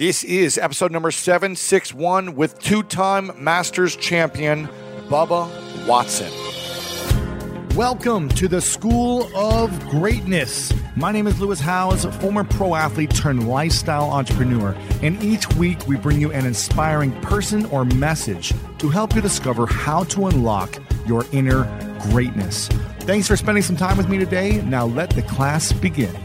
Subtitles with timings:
[0.00, 4.66] This is episode number 761 with two time Masters champion
[5.10, 5.46] Bubba
[5.86, 6.32] Watson.
[7.76, 10.72] Welcome to the School of Greatness.
[10.96, 15.98] My name is Lewis Howes, former pro athlete turned lifestyle entrepreneur, and each week we
[15.98, 21.26] bring you an inspiring person or message to help you discover how to unlock your
[21.32, 21.64] inner
[22.10, 22.68] greatness.
[23.00, 24.62] Thanks for spending some time with me today.
[24.62, 26.16] Now let the class begin.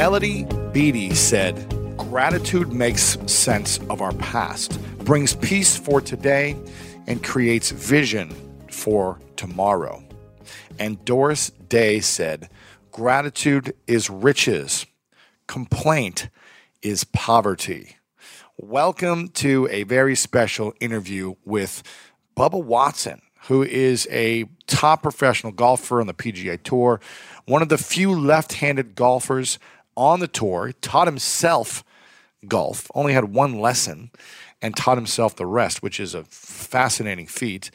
[0.00, 1.54] Melody Beattie said,
[1.98, 6.56] Gratitude makes sense of our past, brings peace for today,
[7.06, 8.34] and creates vision
[8.70, 10.02] for tomorrow.
[10.78, 12.48] And Doris Day said,
[12.90, 14.86] Gratitude is riches,
[15.46, 16.30] complaint
[16.80, 17.98] is poverty.
[18.56, 21.82] Welcome to a very special interview with
[22.34, 27.02] Bubba Watson, who is a top professional golfer on the PGA Tour,
[27.44, 29.58] one of the few left handed golfers
[29.96, 30.72] on the tour.
[30.80, 31.84] Taught himself
[32.48, 34.10] golf, only had one lesson,
[34.62, 37.70] and taught himself the rest, which is a fascinating feat.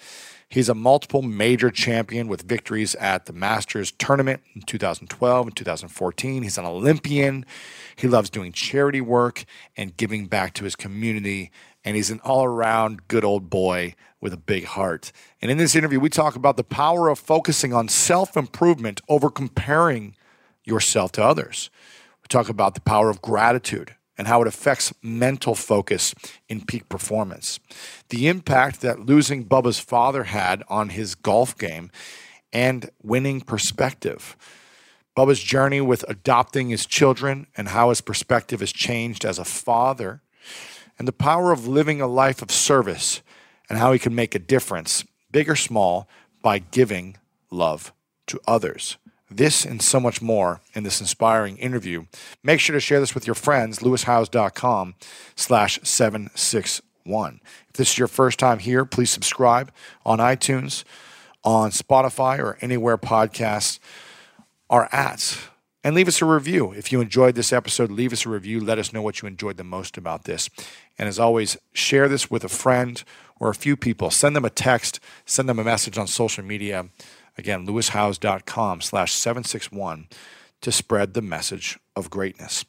[0.48, 6.44] He's a multiple major champion with victories at the Masters tournament in 2012 and 2014.
[6.44, 7.46] He's an Olympian.
[7.96, 9.46] He loves doing charity work
[9.76, 11.52] and giving back to his community.
[11.84, 15.12] And he's an all around good old boy with a big heart.
[15.42, 19.30] And in this interview, we talk about the power of focusing on self improvement over
[19.30, 20.16] comparing
[20.64, 21.70] yourself to others.
[22.26, 26.16] We talk about the power of gratitude and how it affects mental focus
[26.50, 27.60] in peak performance.
[28.10, 31.92] The impact that losing Bubba's father had on his golf game
[32.52, 34.36] and winning perspective.
[35.16, 40.22] Bubba's journey with adopting his children and how his perspective has changed as a father,
[40.98, 43.22] and the power of living a life of service
[43.70, 46.08] and how he can make a difference, big or small,
[46.42, 47.18] by giving
[47.52, 47.94] love
[48.26, 48.98] to others.
[49.30, 52.06] This and so much more in this inspiring interview.
[52.44, 54.96] Make sure to share this with your friends, lewishowes.com
[55.36, 57.42] slash 761.
[57.70, 59.72] If this is your first time here, please subscribe
[60.06, 60.84] on iTunes,
[61.44, 63.80] on Spotify, or anywhere podcasts
[64.70, 65.40] are at.
[65.84, 66.72] And leave us a review.
[66.72, 68.60] If you enjoyed this episode, leave us a review.
[68.60, 70.50] Let us know what you enjoyed the most about this.
[70.98, 73.04] And as always, share this with a friend
[73.40, 74.10] or a few people.
[74.10, 76.88] Send them a text, send them a message on social media.
[77.38, 80.08] Again, lewishowes.com slash 761
[80.62, 82.66] to spread the message of greatness.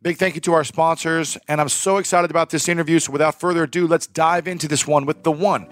[0.00, 2.98] Big thank you to our sponsors, and I'm so excited about this interview.
[2.98, 5.68] So without further ado, let's dive into this one with the one,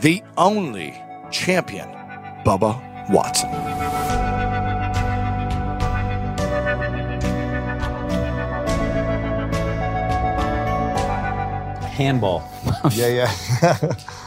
[0.00, 1.00] the only
[1.30, 1.88] champion,
[2.44, 3.50] Bubba Watson.
[11.94, 12.42] handball.
[12.90, 13.28] yeah,
[13.62, 13.92] yeah.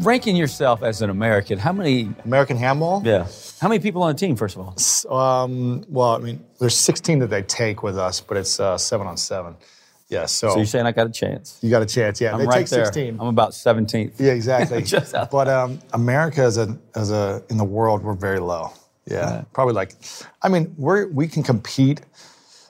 [0.00, 2.14] Ranking yourself as an American, how many?
[2.24, 3.02] American handball?
[3.04, 3.26] Yeah.
[3.60, 4.62] How many people on the team, first of
[5.08, 5.16] all?
[5.18, 9.06] Um, well, I mean, there's 16 that they take with us, but it's uh, seven
[9.08, 9.56] on seven.
[10.08, 11.58] Yeah, so, So you're saying I got a chance?
[11.62, 12.20] you got a chance.
[12.20, 12.84] Yeah, I'm they right take there.
[12.84, 13.18] 16.
[13.20, 14.18] I'm about 17th.
[14.18, 14.84] yeah, exactly.
[15.30, 18.72] But um, America as a as a in the world, we're very low.
[19.06, 19.94] Yeah, probably like,
[20.42, 22.02] I mean, we're we can compete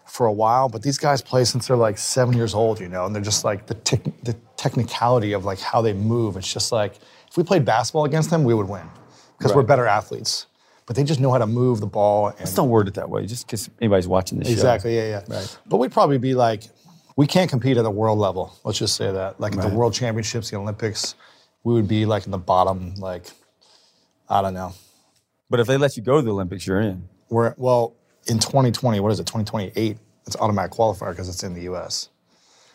[0.07, 3.07] for a while, but these guys play since they're like seven years old, you know,
[3.07, 6.37] and they're just like the tech the technicality of like how they move.
[6.37, 6.95] It's just like
[7.39, 8.83] we played basketball against them, we would win
[9.39, 10.47] because we're better athletes.
[10.87, 12.29] But they just know how to move the ball.
[12.29, 15.03] And Just don't word it that way, just because anybody's watching this Exactly, show.
[15.03, 15.37] yeah, yeah.
[15.37, 15.59] Right.
[15.67, 16.65] But we'd probably be like,
[17.15, 18.57] we can't compete at the world level.
[18.65, 19.39] Let's just say that.
[19.39, 21.15] Like at the world championships, the Olympics,
[21.63, 23.27] we would be like in the bottom, like,
[24.29, 24.73] I don't know.
[25.49, 27.09] But if they let you go to the Olympics, you're in.
[27.29, 27.95] We're, well,
[28.27, 32.09] in 2020, what is it, 2028, it's automatic qualifier because it's in the US.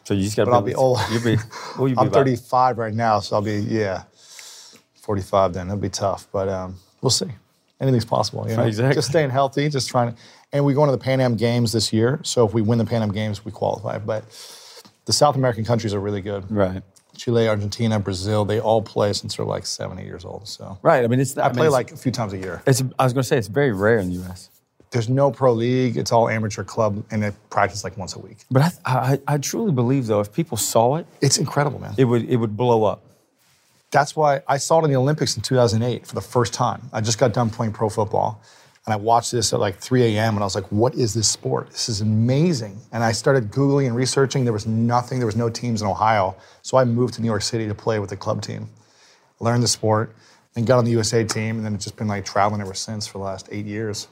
[0.06, 1.00] So you just got to But I'll be old.
[1.12, 1.36] You'll be,
[1.78, 4.04] well, you'll be I'm about- 35 right now, so I'll be, yeah,
[5.08, 5.68] 45 then.
[5.68, 7.28] It'll be tough, but um, we'll see.
[7.82, 8.64] Anything's possible, you know?
[8.64, 8.96] Exactly.
[8.96, 10.18] Just staying healthy, just trying to.
[10.54, 12.86] And we go into the Pan Am Games this year, so if we win the
[12.86, 13.98] Pan Am Games, we qualify.
[13.98, 14.24] But
[15.06, 16.50] the South American countries are really good.
[16.50, 16.82] Right.
[17.18, 20.48] Chile, Argentina, Brazil, they all play since they're like seven, eight years old.
[20.48, 21.04] So Right.
[21.04, 21.38] I mean, it's.
[21.38, 22.64] I, mean, play it's- like a few times a year.
[22.66, 22.82] It's.
[22.98, 24.50] I was going to say it's very rare in the U.S.
[24.92, 25.98] There's no pro league.
[25.98, 28.38] It's all amateur club, and they practice like once a week.
[28.50, 31.96] But I, I, I truly believe though, if people saw it, It's incredible, man.
[31.98, 33.02] it would, it would blow up.
[33.94, 36.82] That's why I saw it in the Olympics in 2008 for the first time.
[36.92, 38.42] I just got done playing pro football,
[38.86, 40.34] and I watched this at like 3 a.m.
[40.34, 41.70] and I was like, "What is this sport?
[41.70, 44.46] This is amazing!" And I started googling and researching.
[44.46, 45.20] There was nothing.
[45.20, 48.00] There was no teams in Ohio, so I moved to New York City to play
[48.00, 48.68] with the club team,
[49.40, 50.16] learned the sport,
[50.56, 51.58] and got on the USA team.
[51.58, 54.08] And then it's just been like traveling ever since for the last eight years,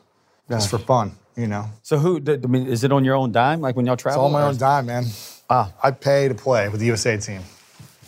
[0.48, 1.66] just for fun, you know.
[1.82, 2.22] So who?
[2.28, 4.22] I mean, is it on your own dime, like when y'all travel?
[4.22, 5.06] It's all my own dime, man.
[5.50, 5.74] Ah.
[5.82, 7.42] I pay to play with the USA team.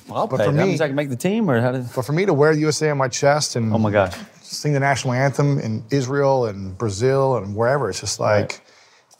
[0.07, 0.45] Well, I'll But pay.
[0.45, 1.91] for me- I can make the team, or how does?
[1.93, 4.73] But for me to wear the USA on my chest and Oh my gosh, sing
[4.73, 7.89] the national anthem in Israel and Brazil and wherever.
[7.89, 8.61] It's just like, Right.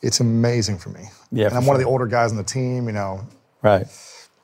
[0.02, 1.10] it's amazing for me.
[1.32, 2.88] Yeah, and I'm one of the older guys on the team.
[2.88, 3.22] You know,
[3.62, 3.88] Right.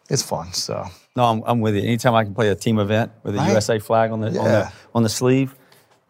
[0.09, 0.53] it's fun.
[0.53, 1.81] So No, I'm, I'm with you.
[1.81, 3.49] Anytime I can play a team event with a Right.
[3.49, 5.53] USA flag on the on the on the sleeve.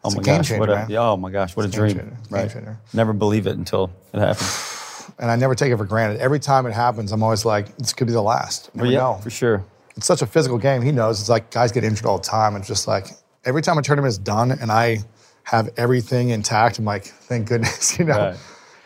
[0.03, 1.69] Oh It's a my game gosh, changer, what a yeah, oh my gosh, what a
[1.69, 1.95] a dream.
[1.97, 2.17] changer.
[2.29, 2.49] Right.
[2.49, 2.77] changer.
[2.93, 5.11] Never believe it until it happens.
[5.19, 6.21] and I never take it for granted.
[6.21, 8.69] Every time it happens, I'm always like, this could be the last.
[8.75, 9.13] Never But yeah, know.
[9.15, 9.63] for sure.
[9.99, 10.81] It's such a physical game.
[10.81, 11.19] He knows.
[11.19, 12.55] It's like guys get injured all the time.
[12.55, 13.07] It's just like
[13.43, 14.99] every time a tournament is done and I
[15.43, 17.99] have everything intact, I'm like, thank goodness.
[17.99, 18.37] You know, Right.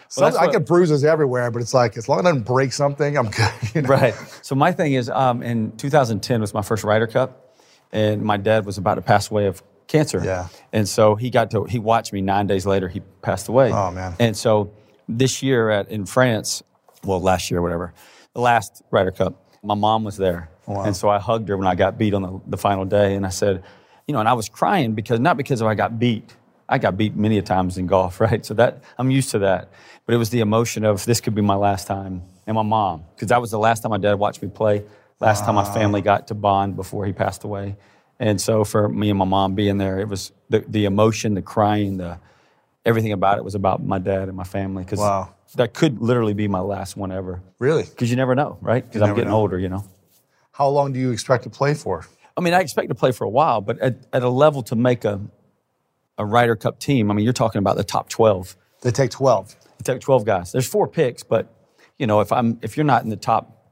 [0.09, 2.73] Some- that's I get bruises everywhere, but it's like as long as I don't break
[2.73, 3.51] something, I'm good.
[3.75, 3.89] You know?
[3.89, 4.15] Right.
[4.41, 7.55] So my thing is, um, in 2010 was my first Ryder Cup,
[7.91, 10.19] and my dad was about to pass away of cancer.
[10.25, 10.47] Yeah.
[10.71, 12.87] And so he got to he watched me nine days later.
[12.87, 13.71] He passed away.
[13.71, 14.15] Oh, man.
[14.19, 14.71] And so
[15.07, 16.63] this year at in France,
[17.03, 17.93] well last year whatever,
[18.33, 19.33] the last Ryder Cup,
[19.63, 20.83] my mom was there, Wow.
[20.83, 23.25] and so I hugged her when I got beat on the, the final day, and
[23.25, 23.63] I said,
[24.07, 26.35] you know, and I was crying because not because I got beat.
[26.69, 28.45] I got beat many a times in golf, right?
[28.45, 29.69] So that I'm used to that.
[30.05, 33.03] But it was the emotion of this could be my last time, and my mom,
[33.15, 34.83] because that was the last time my dad watched me play.
[35.19, 37.77] Last time my family got to bond before he passed away,
[38.19, 41.41] and so for me and my mom being there, it was the, the emotion, the
[41.41, 42.19] crying, the
[42.85, 44.83] everything about it was about my dad and my family.
[44.83, 45.29] Because Wow.
[45.55, 47.41] that could literally be my last one ever.
[47.59, 47.83] Really?
[47.83, 48.85] Because you never know, right?
[48.85, 49.37] Because I'm getting know.
[49.37, 49.85] older, you know.
[50.53, 52.05] How long do you expect to play for?
[52.37, 54.75] I mean, I expect to play for a while, but at, at a level to
[54.75, 55.19] make a
[56.17, 58.55] a Ryder Cup team, I mean, you're talking about the top 12.
[58.81, 59.55] They take 12.
[59.79, 60.51] You take 12 guys.
[60.51, 61.51] There's four picks, but
[61.97, 63.65] you know, if I'm if you're not in the top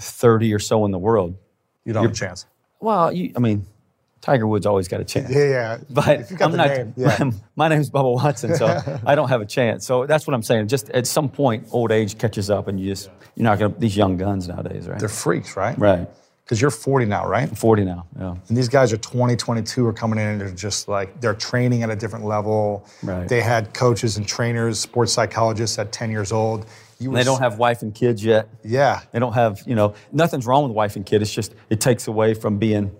[0.00, 1.36] 30 or so in the world,
[1.84, 2.46] You don't have a chance.
[2.80, 3.66] well, you, I mean,
[4.22, 5.30] Tiger Woods always got a chance.
[5.30, 5.78] Yeah, yeah.
[5.90, 6.68] But if you got I'm not.
[6.68, 7.30] name, yeah.
[7.56, 8.66] My name's Bubba Watson, so
[9.06, 9.84] I don't have a chance.
[9.84, 10.68] So that's what I'm saying.
[10.68, 13.96] Just at some point, old age catches up, and you just you're not gonna these
[13.96, 14.98] young guns nowadays, right?
[14.98, 15.76] They're freaks, right?
[15.76, 16.08] right.
[16.44, 17.48] Because you're 40 now, right?
[17.48, 18.06] I'm 40 now.
[18.18, 18.34] Yeah.
[18.48, 21.84] And these guys are 20, 22 are coming in and they're just like, they're training
[21.84, 22.84] at a different level.
[23.02, 23.28] Right.
[23.28, 26.66] They had coaches and trainers, sports psychologists at 10 years old.
[26.98, 28.48] You And they don't have wife and kids yet.
[28.64, 29.00] Yeah.
[29.12, 31.22] They don't have, you know, nothing's wrong with wife and kid.
[31.22, 32.90] It's just it takes away from being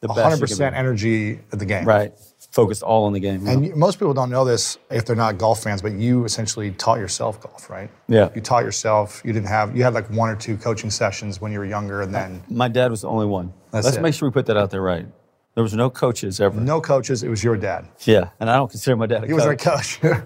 [0.00, 0.40] the best.
[0.40, 1.84] you can 100% energy at the game.
[1.84, 2.12] Right.
[2.52, 3.46] Focused all on the game.
[3.46, 6.70] And you, most people don't know this if they're not golf fans, but you essentially
[6.72, 7.90] taught yourself golf, right?
[8.08, 8.28] Yeah.
[8.34, 9.22] You taught yourself.
[9.24, 12.02] You didn't have, you had like one or two coaching sessions when you were younger
[12.02, 13.52] and then My dad was the only one.
[13.72, 14.02] That's Let's it.
[14.02, 15.06] make sure we put that out there right.
[15.54, 16.60] There was no coaches ever.
[16.60, 17.22] no coaches.
[17.22, 17.86] It was your dad.
[18.04, 18.28] Yeah.
[18.40, 20.02] And I don't consider my dad a He was coach.
[20.04, 20.22] our coach.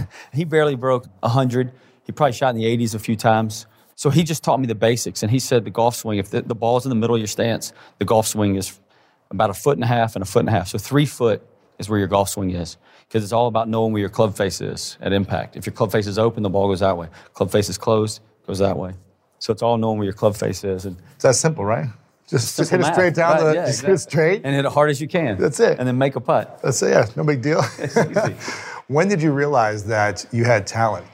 [0.32, 1.72] He barely broke 100.
[2.02, 3.66] He probably shot in the 80s a few times.
[4.04, 5.22] So he just taught me the basics.
[5.22, 7.26] And he said the golf swing, if the, the ball's in the middle of your
[7.26, 8.78] stance, the golf swing is
[9.30, 10.68] about a foot and a half and a foot and a half.
[10.68, 11.40] So three foot
[11.78, 12.76] is where your golf swing is.
[13.08, 15.56] Because it's all about knowing where your club face is at impact.
[15.56, 17.08] If your club face is open, the ball goes that way.
[17.32, 18.92] Club face is closed, goes that way.
[19.38, 20.84] So it's all knowing where your club face is.
[20.84, 21.88] And it's that simple, right?
[22.28, 24.42] Just, just hit it straight down Right, the, yeah, just hit it straight.
[24.44, 25.38] And hit it hard as you can.
[25.38, 25.78] That's it.
[25.78, 26.60] And then make a putt.
[26.62, 26.90] That's it.
[26.90, 27.62] Yeah, no big deal.
[27.82, 28.34] easy.
[28.88, 31.06] when did you realize that you had talent?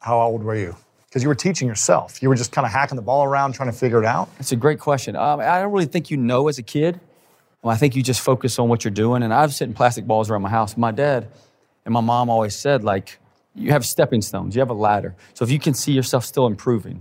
[0.00, 0.74] How old were you?
[1.16, 2.20] Because you were teaching yourself.
[2.22, 4.28] You were just kind of hacking the ball around, trying to figure it out.
[4.38, 5.16] It's a great question.
[5.16, 7.00] Um, I don't really think you know as a kid.
[7.62, 9.22] Well, I think you just focus on what you're doing.
[9.22, 10.76] And I've sitting plastic balls around my house.
[10.76, 11.28] My dad
[11.86, 13.18] and my mom always said, like,
[13.54, 15.16] you have stepping stones, you have a ladder.
[15.32, 17.00] So if you can see yourself still improving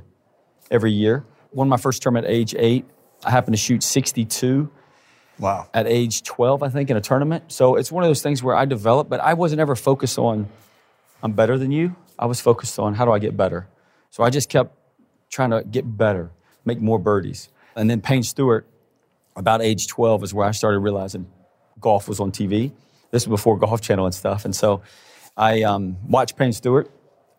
[0.71, 1.25] every year.
[1.51, 2.85] One of my first term at age eight,
[3.25, 4.71] I happened to shoot 62
[5.39, 5.67] Wow.
[5.73, 7.51] at age 12, I think, in a tournament.
[7.51, 10.47] So it's one of those things where I developed, but I wasn't ever focused on,
[11.21, 11.97] I'm better than you.
[12.17, 13.67] I was focused on, how do I get better?
[14.09, 14.75] So I just kept
[15.29, 16.31] trying to get better,
[16.63, 17.49] make more birdies.
[17.75, 18.67] And then Payne Stewart,
[19.35, 21.27] about age 12, is where I started realizing
[21.79, 22.71] golf was on TV.
[23.11, 24.45] This was before Golf Channel and stuff.
[24.45, 24.81] And so
[25.35, 26.89] I um, watched Payne Stewart,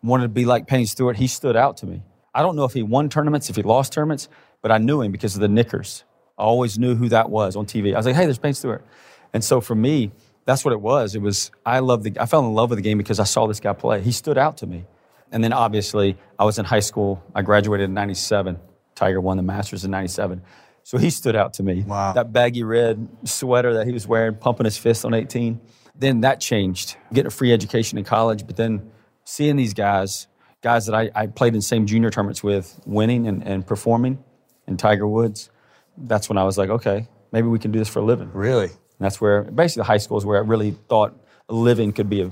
[0.03, 1.17] wanted to be like Payne Stewart.
[1.17, 2.03] He stood out to me.
[2.33, 4.29] I don't know if he won tournaments, if he lost tournaments,
[4.61, 6.03] but I knew him because of the knickers.
[6.37, 7.93] I always knew who that was on TV.
[7.93, 8.85] I was like, hey, there's Payne Stewart.
[9.33, 10.11] And so for me,
[10.45, 11.15] that's what it was.
[11.15, 13.47] It was I loved the I fell in love with the game because I saw
[13.47, 14.01] this guy play.
[14.01, 14.85] He stood out to me.
[15.31, 17.23] And then obviously I was in high school.
[17.35, 18.59] I graduated in 97.
[18.95, 20.41] Tiger won the Masters in 97.
[20.83, 21.83] So he stood out to me.
[21.83, 22.13] Wow.
[22.13, 25.59] That baggy red sweater that he was wearing, pumping his fist on 18.
[25.95, 26.95] Then that changed.
[27.11, 28.89] Getting a free education in college, but then
[29.25, 30.27] seeing these guys,
[30.61, 34.23] guys that I, I played in the same junior tournaments with, winning and, and performing,
[34.65, 35.49] and Tiger Woods,
[35.97, 38.31] that's when I was like, okay, maybe we can do this for a living.
[38.31, 38.67] Really?
[38.67, 41.19] And that's where basically high school is where I really thought
[41.49, 42.31] a living could be a,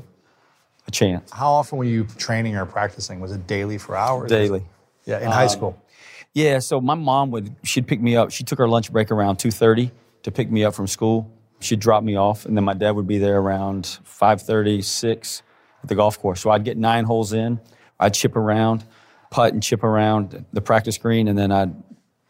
[0.87, 1.31] a chance.
[1.31, 3.19] How often were you training or practicing?
[3.19, 4.29] Was it daily for hours?
[4.29, 4.63] Daily.
[5.05, 5.81] Yeah, in high um, school.
[6.33, 8.31] Yeah, so my mom would she'd pick me up.
[8.31, 9.91] She took her lunch break around 2:30
[10.23, 11.31] to pick me up from school.
[11.61, 15.43] She'd drop me off and then my dad would be there around 5:30, 6
[15.81, 16.41] at the golf course.
[16.41, 17.59] So I'd get 9 holes in.
[17.99, 18.83] I'd chip around,
[19.31, 21.73] putt and chip around the practice green and then I'd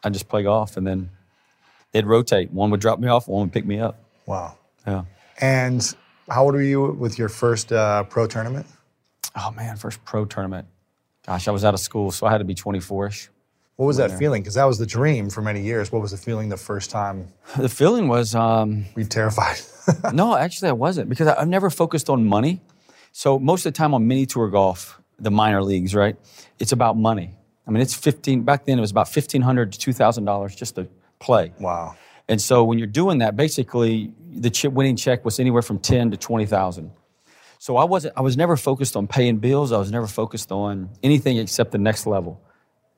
[0.03, 1.09] I'd just play golf and then
[1.91, 2.51] they'd rotate.
[2.51, 3.97] One would drop me off, one would pick me up.
[4.27, 4.57] Wow.
[4.85, 5.05] Yeah.
[5.41, 5.95] And
[6.29, 8.65] how old were you with your first uh, pro tournament?
[9.36, 10.67] Oh man, first pro tournament.
[11.25, 13.29] Gosh, I was out of school, so I had to be 24ish.
[13.77, 14.41] What was that feeling?
[14.41, 15.91] Because that was the dream for many years.
[15.91, 17.27] What was the feeling the first time?
[17.58, 19.58] The feeling was um, Were you terrified?
[20.13, 22.62] no, actually, I wasn't because I, I've never focused on money.
[23.12, 26.15] So most of the time on mini tour golf, the minor leagues, right?
[26.58, 27.36] It's about money.
[27.67, 28.44] I mean, it's 15.
[28.44, 30.88] Back then, it was about 1500 to 2000 dollars just to
[31.20, 31.51] play.
[31.60, 31.96] wow.
[32.27, 36.11] And so when you're doing that, basically the chip winning check was anywhere from 10
[36.11, 36.91] to 20,000.
[37.57, 39.71] So I wasn't I was never focused on paying bills.
[39.71, 42.41] I was never focused on anything except the next level.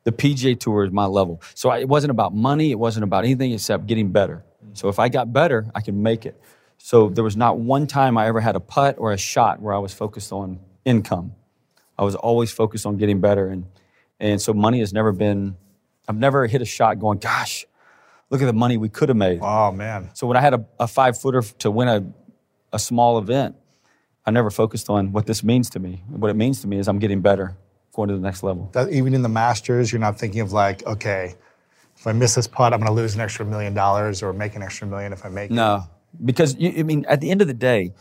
[0.03, 1.41] The PGA Tour is my level.
[1.53, 4.43] So I, it wasn't about money, it wasn't about anything except getting better.
[4.73, 6.39] So if I got better, I could make it.
[6.77, 9.73] So there was not one time I ever had a putt or a shot where
[9.73, 11.33] I was focused on income.
[11.97, 13.65] I was always focused on getting better and
[14.19, 15.55] and so money has never been
[16.07, 17.65] I've never hit a shot going, gosh,
[18.29, 19.39] look at the money we could have made.
[19.41, 20.09] Oh man.
[20.13, 22.05] So when I had a, a five footer to win a,
[22.73, 23.55] a small event,
[24.25, 26.03] I never focused on what this means to me.
[26.09, 27.55] What it means to me is I'm getting better,
[27.93, 28.69] going to the next level.
[28.73, 31.35] That even in the Masters, you're not thinking of like, okay,
[31.95, 34.55] if I miss this putt, I'm going to lose an extra million dollars or make
[34.55, 35.53] an extra million if I make it.
[35.53, 35.83] No,
[36.23, 37.93] because you, I mean, at the end of the day,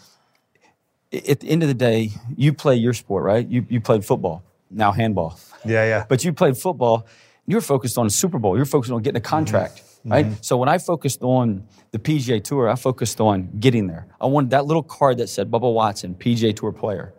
[1.12, 3.46] at the end of the day, you play your sport, right?
[3.46, 6.04] You you played football, now handball, Yeah, yeah.
[6.08, 7.06] but you played football.
[7.46, 8.56] You're focused on a Super Bowl.
[8.56, 9.85] You're focused on getting a contract, mm-hmm.
[10.06, 10.26] Right?
[10.26, 10.34] Mm-hmm.
[10.40, 14.06] So when I focused on the PGA Tour, I focused on getting there.
[14.20, 17.12] I wanted that little card that said Bubba Watson, PGA Tour player.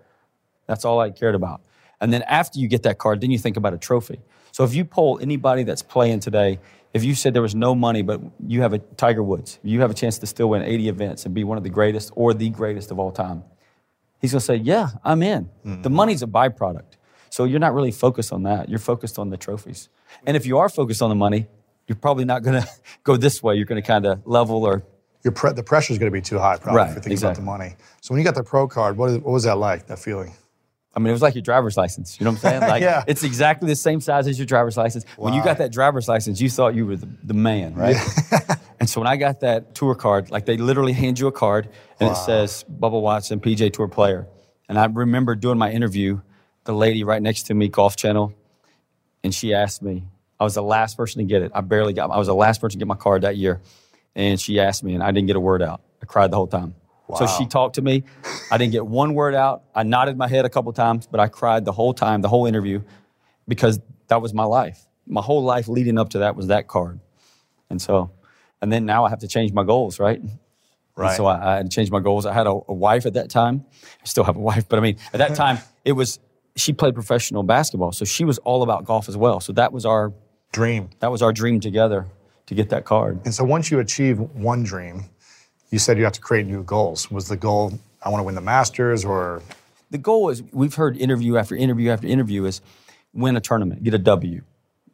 [0.68, 1.62] That's all I cared about.
[2.00, 4.20] And then after you get that card, then you think about a trophy.
[4.52, 6.60] So if you poll anybody that's playing today,
[6.94, 9.92] if you said there was no money, but you have a Tiger Woods, you have
[9.92, 12.50] a chance to still win 80 events and be one of the greatest or the
[12.50, 13.44] greatest of all time,
[14.20, 15.46] he's going to say, Yeah, I'm in.
[15.66, 15.82] Mm-hmm.
[15.82, 16.98] The money's a byproduct.
[17.30, 18.70] So you're not really focused on that.
[18.70, 19.90] You're focused on the trophies.
[20.26, 21.48] And if you are focused on the money,
[21.88, 22.68] you're probably not going to
[23.04, 23.56] go this way.
[23.56, 24.84] You're going to kind of level or
[25.24, 27.44] Your pre- the pressure's going to be too high, probably, Right, if you're thinking exactly.
[27.44, 27.76] about the money.
[28.02, 30.34] So when you got the pro card, what, is, what was that like, that feeling?
[30.96, 32.20] I mean, it was like your driver's license.
[32.20, 32.62] You know what I'm saying?
[32.70, 33.04] Like, Yeah.
[33.08, 35.06] it's exactly the same size as your driver's license.
[35.16, 37.96] When you got that driver's license, you thought you were the, the man, right?
[38.80, 41.70] and so when I got that tour card, like they literally hand you a card
[42.00, 44.28] and it says Bubba Watson, PGA Tour player.
[44.68, 46.20] And I remember doing my interview,
[46.64, 48.34] the lady right next to me, Golf Channel,
[49.24, 50.04] and she asked me,
[50.40, 51.52] I was the last person to get it.
[51.54, 53.62] I barely got, I was the last person to get my card that year.
[54.16, 55.82] And she asked me, and I didn't get a word out.
[56.02, 56.76] I cried the whole time.
[57.16, 58.04] So she talked to me.
[58.52, 59.64] I didn't get one word out.
[59.74, 62.46] I nodded my head a couple times, but I cried the whole time, the whole
[62.46, 62.82] interview,
[63.48, 63.80] because
[64.10, 64.86] that was my life.
[65.08, 67.00] My whole life leading up to that was that card.
[67.70, 68.12] And so,
[68.62, 70.20] and then now I have to change my goals, right?
[70.20, 70.40] And
[70.96, 71.16] Right.
[71.16, 72.26] so I, I had to change my goals.
[72.26, 73.66] I had a, a wife at that time.
[74.02, 76.20] I still have a wife, but I mean, at that time, it was,
[76.56, 77.92] she played professional basketball.
[77.92, 79.40] So she was all about golf as well.
[79.40, 80.12] So that was our,
[80.52, 80.90] Dream.
[81.00, 82.06] that was our dream together
[82.48, 83.20] to get that card.
[83.26, 85.06] And so once you achieve one dream,
[85.70, 87.12] you said you have to create new goals.
[87.12, 89.42] Was the goal, I want to win the Masters or
[89.92, 92.62] the goal is we've heard interview after interview after interview is
[93.14, 94.42] win a tournament, get a W.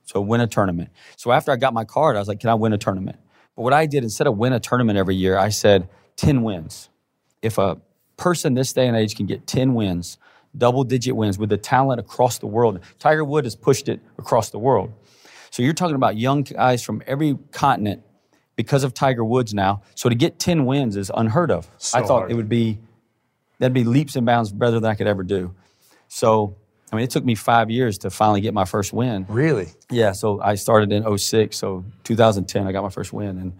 [0.05, 0.89] So win a tournament.
[1.15, 3.17] So after I got my card, I was like, can I win a tournament?
[3.55, 6.89] But what I did instead of win a tournament every year, I said 10 wins.
[7.41, 7.77] If a
[8.17, 10.17] person this day and age can get 10 wins,
[10.57, 14.49] double digit wins with the talent across the world, Tiger Wood has pushed it across
[14.49, 14.91] the world.
[15.53, 18.01] So you're talking about young guys from every continent
[18.55, 19.83] because of Tiger Woods now.
[19.93, 21.69] So to get 10 wins is unheard of.
[21.77, 22.31] So I thought hard.
[22.31, 22.79] it would be
[23.59, 25.53] that'd be leaps and bounds better than I could ever do.
[26.07, 26.55] So,
[26.91, 29.27] I mean, it took me five years to finally get my first win.
[29.29, 29.67] really?
[29.91, 33.37] Yeah, so I started in 06, so 2010, I got my first win.
[33.37, 33.53] And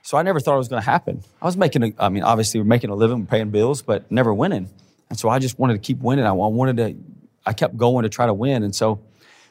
[0.00, 1.22] so I never thought it was going to happen.
[1.42, 4.32] I was making, a, I mean, obviously, we're making a living, paying bills, but never
[4.32, 4.70] winning.
[5.10, 6.24] And so I just wanted to keep winning.
[6.24, 6.96] I wanted to,
[7.44, 8.62] I kept going to try to win.
[8.62, 9.02] And so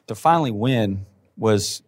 [0.08, 1.06] to finally win
[1.38, 1.82] was,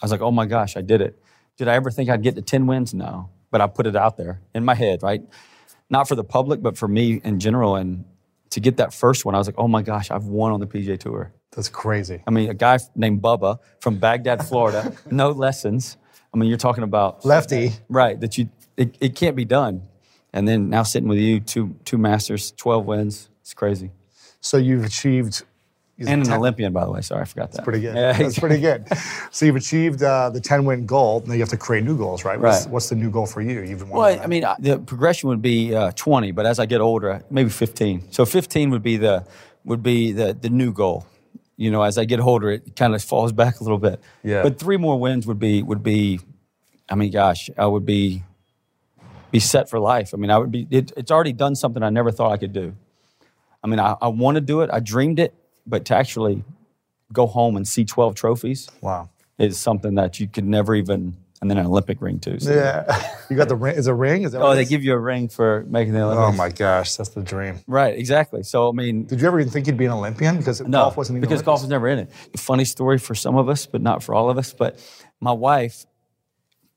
[0.00, 1.22] I was like, oh my gosh, I did it.
[1.56, 2.94] Did I ever think I'd get to 10 wins?
[2.94, 3.30] No.
[3.50, 5.22] But I put it out there in my head, right?
[5.90, 7.76] Not for the public, but for me in general.
[7.76, 8.04] And
[8.50, 10.66] to get that first one, I was like, oh my gosh, I've won on the
[10.66, 11.32] PGA Tour.
[11.54, 12.22] That's crazy.
[12.26, 15.98] I mean, a guy named Bubba from Bagdad, Florida, no lessons.
[16.32, 17.72] I mean, you're talking about Lefty.
[17.88, 19.82] right that you it, it can't be done.
[20.32, 23.28] And then now sitting with you, two two masters, twelve wins.
[23.42, 23.90] It's crazy.
[24.40, 25.44] So you've achieved.
[25.98, 27.00] And an ten- Olympian, by the way.
[27.02, 27.58] Sorry, I forgot that.
[27.58, 27.94] It's pretty good.
[27.94, 28.86] Yeah, That's pretty good.
[29.30, 31.22] So you've achieved uh, the 10 win goal.
[31.26, 32.40] Now you have to create new goals, right?
[32.40, 32.72] What's, Right.
[32.72, 33.60] what's the new goal for you?
[33.60, 36.80] You've been Well, I mean, the progression would be uh, 20, but as I get
[36.80, 38.10] older, maybe 15.
[38.10, 39.24] So 15 would be the
[39.64, 41.06] would be the the new goal.
[41.56, 44.00] You know, as I get older, it kind of falls back a little bit.
[44.24, 44.42] Yeah.
[44.42, 46.18] But three more wins would be would be,
[46.88, 48.24] I mean, gosh, I would be
[49.30, 50.12] be set for life.
[50.14, 50.66] I mean, I would be.
[50.70, 52.74] It, it's already done something I never thought I could do.
[53.62, 54.70] I mean, I, I want to do it.
[54.72, 55.32] I dreamed it,
[55.66, 56.44] but to actually
[57.12, 59.10] go home and see 12 trophies Wow.
[59.38, 62.38] is something that you could never even and then an Olympic ring too.
[62.38, 62.52] So.
[62.54, 63.08] Yeah.
[63.30, 63.76] You got the ring.
[63.76, 64.24] Is a ring?
[64.24, 64.68] Is that Oh, they is?
[64.68, 66.34] give you a ring for making the oh Olympics.
[66.34, 67.60] Oh my gosh, that's the dream.
[67.66, 68.42] Right, exactly.
[68.42, 70.36] So I mean, Did you ever even think you'd be an Olympian?
[70.36, 71.46] Because no, golf wasn't even because Olympics?
[71.46, 72.12] golf was never in it.
[72.36, 74.52] Funny story for some of us, but not for all of us.
[74.52, 74.78] But
[75.20, 75.86] my wife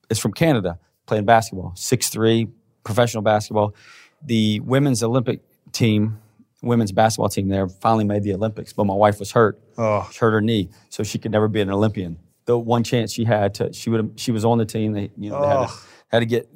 [0.10, 2.48] is from Canada, playing basketball, six three,
[2.86, 3.76] professional basketball.
[4.24, 5.42] The women's Olympic
[5.74, 6.20] team,
[6.66, 9.60] women's basketball team, there finally made the Olympics, but my wife was hurt.
[9.78, 10.08] Oh.
[10.12, 12.18] She hurt her knee, so she could never be an Olympian.
[12.46, 14.92] The one chance she had to, she would, she was on the team.
[14.94, 15.80] They, you know, they had, to, Oh.
[16.10, 16.50] had to get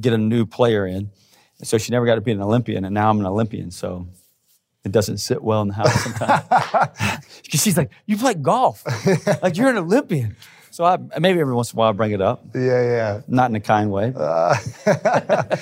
[0.00, 1.10] get a new player in,
[1.58, 2.84] and so she never got to be an Olympian.
[2.84, 4.06] And now I'm an Olympian, so
[4.84, 6.44] it doesn't sit well in the house sometimes.
[7.44, 8.82] Because she's like, you play golf,
[9.42, 10.36] like you're an Olympian.
[10.70, 13.20] So I maybe every once in a while I bring it up, Yeah, yeah.
[13.28, 14.12] not in a kind way.
[14.16, 14.56] Uh,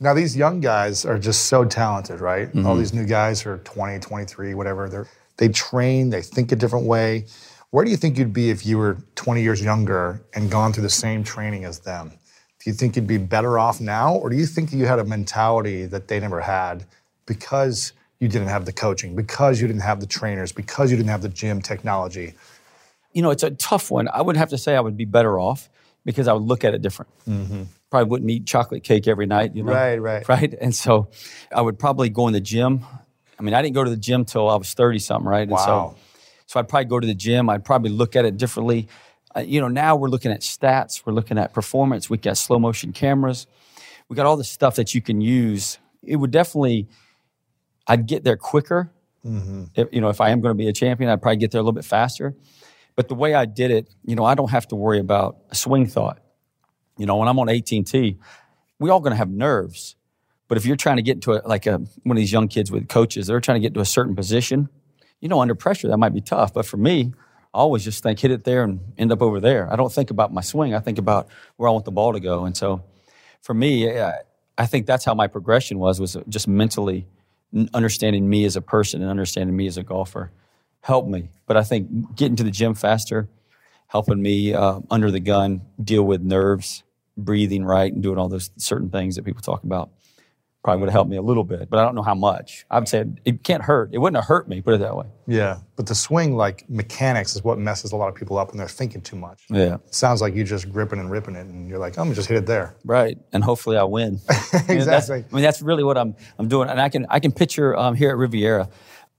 [0.00, 2.48] Now these young guys are just so talented, right?
[2.48, 2.66] Mm-hmm.
[2.66, 4.88] All these new guys are 20, 23, whatever.
[4.88, 7.26] They're they train, they think a different way.
[7.70, 10.84] Where do you think you'd be if you were 20 years younger and gone through
[10.84, 12.10] the same training as them?
[12.10, 15.04] Do you think you'd be better off now, or do you think you had a
[15.04, 16.86] mentality that they never had
[17.26, 21.10] because you didn't have the coaching, because you didn't have the trainers, because you didn't
[21.10, 22.34] have the gym technology?
[23.14, 24.08] you know, it's a tough one.
[24.12, 25.70] I would have to say I would be better off
[26.04, 27.10] because I would look at it different.
[27.94, 29.70] Probably wouldn't eat chocolate cake every night, you know.
[29.70, 30.28] Right, right.
[30.28, 30.52] Right.
[30.60, 31.10] And so
[31.54, 32.84] I would probably go in the gym.
[33.38, 35.42] I mean, I didn't go to the gym till I was 30 something, right?
[35.42, 35.94] And Wow.
[35.94, 35.96] so,
[36.46, 37.48] so I'd probably go to the gym.
[37.48, 38.88] I'd probably look at it differently.
[39.36, 42.58] Uh, you know, now we're looking at stats, we're looking at performance, we got slow
[42.58, 43.46] motion cameras,
[44.08, 45.78] we got all the stuff that you can use.
[46.02, 46.88] It would definitely,
[47.86, 48.90] I'd get there quicker.
[49.76, 51.60] If, you know, if I am going to be a champion, I'd probably get there
[51.60, 52.34] a little bit faster.
[52.96, 55.54] But the way I did it, you know, I don't have to worry about a
[55.54, 56.18] swing thought.
[56.96, 58.18] You know, when I'm on 18T,
[58.78, 59.96] we all going to have nerves.
[60.48, 62.70] But if you're trying to get into a, like a, one of these young kids
[62.70, 64.68] with coaches, they're trying to get to a certain position,
[65.20, 66.52] you know, under pressure, that might be tough.
[66.52, 67.12] But for me,
[67.54, 69.72] I always just think hit it there and end up over there.
[69.72, 70.74] I don't think about my swing.
[70.74, 72.44] I think about where I want the ball to go.
[72.44, 72.84] And so
[73.40, 74.18] for me, I,
[74.58, 77.06] I think that's how my progression was, was just mentally
[77.72, 80.30] understanding me as a person and understanding me as a golfer
[80.80, 81.30] helped me.
[81.46, 83.28] But I think getting to the gym faster,
[83.94, 86.82] helping me uh, under the gun deal with nerves,
[87.16, 89.88] breathing right, and doing all those certain things that people talk about
[90.64, 91.70] probably would have helped me a little bit.
[91.70, 92.66] But I don't know how much.
[92.70, 93.90] I would say it can't hurt.
[93.92, 95.06] It wouldn't have hurt me, put it that way.
[95.28, 95.58] Yeah.
[95.76, 98.66] But the swing, like mechanics, is what messes a lot of people up when they're
[98.66, 99.44] thinking too much.
[99.48, 99.74] Yeah.
[99.74, 102.28] It sounds like you're just gripping and ripping it, and you're like, I'm gonna just
[102.28, 102.74] hit it there.
[102.84, 104.20] Right, and hopefully I win.
[104.54, 105.24] You know, Exactly.
[105.30, 107.94] I mean, that's really what I'm I'm doing, and I can I can picture um,
[107.94, 108.68] here at Riviera,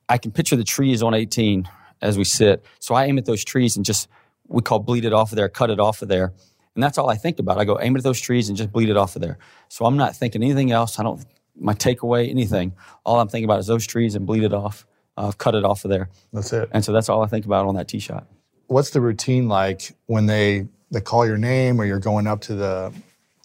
[0.09, 1.69] I can picture the trees on 18
[2.01, 2.65] as we sit.
[2.79, 4.07] So I aim at those trees and just
[4.47, 6.34] we call bleed it off of there, cut it off of there,
[6.75, 7.58] and that's all I think about.
[7.58, 9.38] I go aim at those trees and just bleed it off of there.
[9.69, 10.99] So I'm not thinking anything else.
[10.99, 11.23] I don't
[11.58, 12.73] my takeaway anything.
[13.05, 14.86] All I'm thinking about is those trees and bleed it off,
[15.17, 16.69] uh, cut it off of there, That's it.
[16.73, 18.27] and so that's all I think about on that tee shot.
[18.67, 22.55] What's the routine like when they they call your name or you're going up to
[22.55, 22.93] the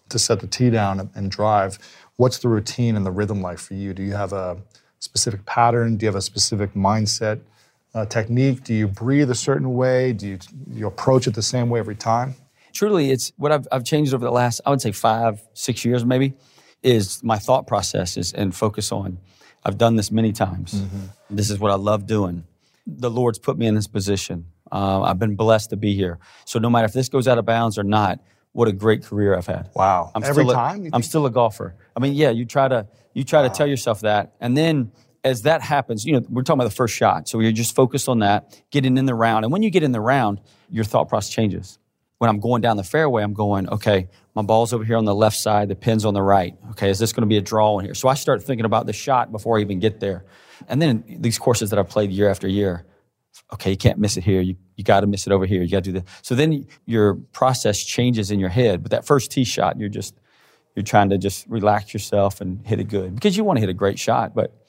[0.09, 1.79] to set the tee down and, and drive?
[2.17, 3.95] What's the routine and the rhythm like for you?
[3.95, 4.59] Do you have a
[4.99, 5.97] specific pattern?
[5.97, 7.41] Do you have a specific mindset,
[7.95, 8.65] uh, technique?
[8.65, 10.13] Do you breathe a certain way?
[10.13, 10.39] Do you
[10.73, 12.35] you approach it the same way every time?
[12.73, 16.05] truly it's what I've, I've changed over the last i would say five six years
[16.05, 16.35] maybe
[16.85, 19.19] is my thought processes and focus on
[19.65, 20.81] i've done this many times
[21.29, 22.45] this is what i love doing
[22.87, 26.61] the lord's put me in this position uh, i've been blessed to be here so
[26.61, 28.21] no matter if this goes out of bounds or not
[28.53, 30.13] what a great career i've had Wow.
[30.15, 30.89] I'm Every still a- time?
[30.93, 31.75] I'm still a golfer.
[31.97, 34.93] I mean, yeah, you try to you try to tell yourself that, and then
[35.25, 38.09] as that happens, you know, we're talking about the first shot, so you're just focused
[38.09, 41.09] on that, getting in the round, and when you get in the round, your thought
[41.09, 41.79] process changes.
[42.19, 45.15] When I'm going down the fairway, I'm going, okay, my ball's over here on the
[45.15, 46.55] left side, the pin's on the right.
[46.73, 47.95] Okay, is this going to be a draw in here?
[47.95, 50.25] So I start thinking about the shot before I even get there,
[50.69, 52.85] and then these courses that I've played year after year,
[53.53, 54.41] okay, you can't miss it here.
[54.41, 55.63] You, you got to miss it over here.
[55.63, 56.05] You got to do this.
[56.23, 58.83] So then your process changes in your head.
[58.83, 60.15] But that first tee shot, you're just,
[60.75, 63.71] you're trying to just relax yourself and hit it good because you want to hit
[63.71, 64.60] a great shot, but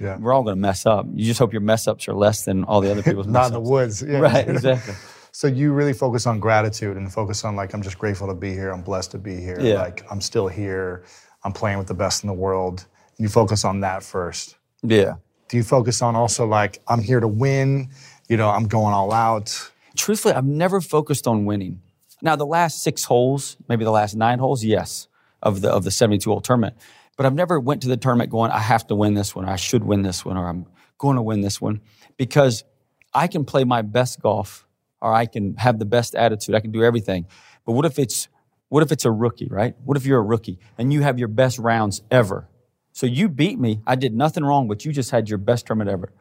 [0.00, 0.16] Yeah.
[0.16, 1.06] we're all going to mess up.
[1.14, 3.52] You just hope your mess ups are less than all the other people's Not in
[3.52, 4.02] the woods.
[4.02, 4.18] Yeah.
[4.20, 4.94] Right, exactly.
[5.32, 8.50] So you really focus on gratitude and focus on like I'm just grateful to be
[8.50, 8.72] here.
[8.72, 9.58] I'm blessed to be here.
[9.60, 9.74] Yeah.
[9.80, 11.04] Like I'm still here.
[11.44, 12.84] I'm playing with the best in the world.
[13.16, 14.56] You focus on that first.
[14.82, 15.14] Yeah.
[15.48, 17.90] Do you focus on also like I'm here to win?
[18.28, 19.70] You know, I'm going all out.
[19.96, 21.80] Truthfully, I've never focused on winning.
[22.22, 25.08] Now, the last six holes, maybe the last nine holes, yes,
[25.42, 26.76] of the of the 72 hole tournament.
[27.20, 29.50] But I've never went to the tournament going, I have to win this one, or
[29.50, 30.64] I should win this one, or I'm
[30.96, 31.82] going to win this one,
[32.16, 32.64] because
[33.12, 34.66] I can play my best golf,
[35.02, 37.26] or I can have the best attitude, I can do everything.
[37.66, 38.28] But what if it's
[38.70, 39.74] what if it's a rookie, right?
[39.84, 42.48] What if you're a rookie and you have your best rounds ever?
[42.92, 43.82] So you beat me.
[43.86, 46.14] I did nothing wrong, but you just had your best tournament ever.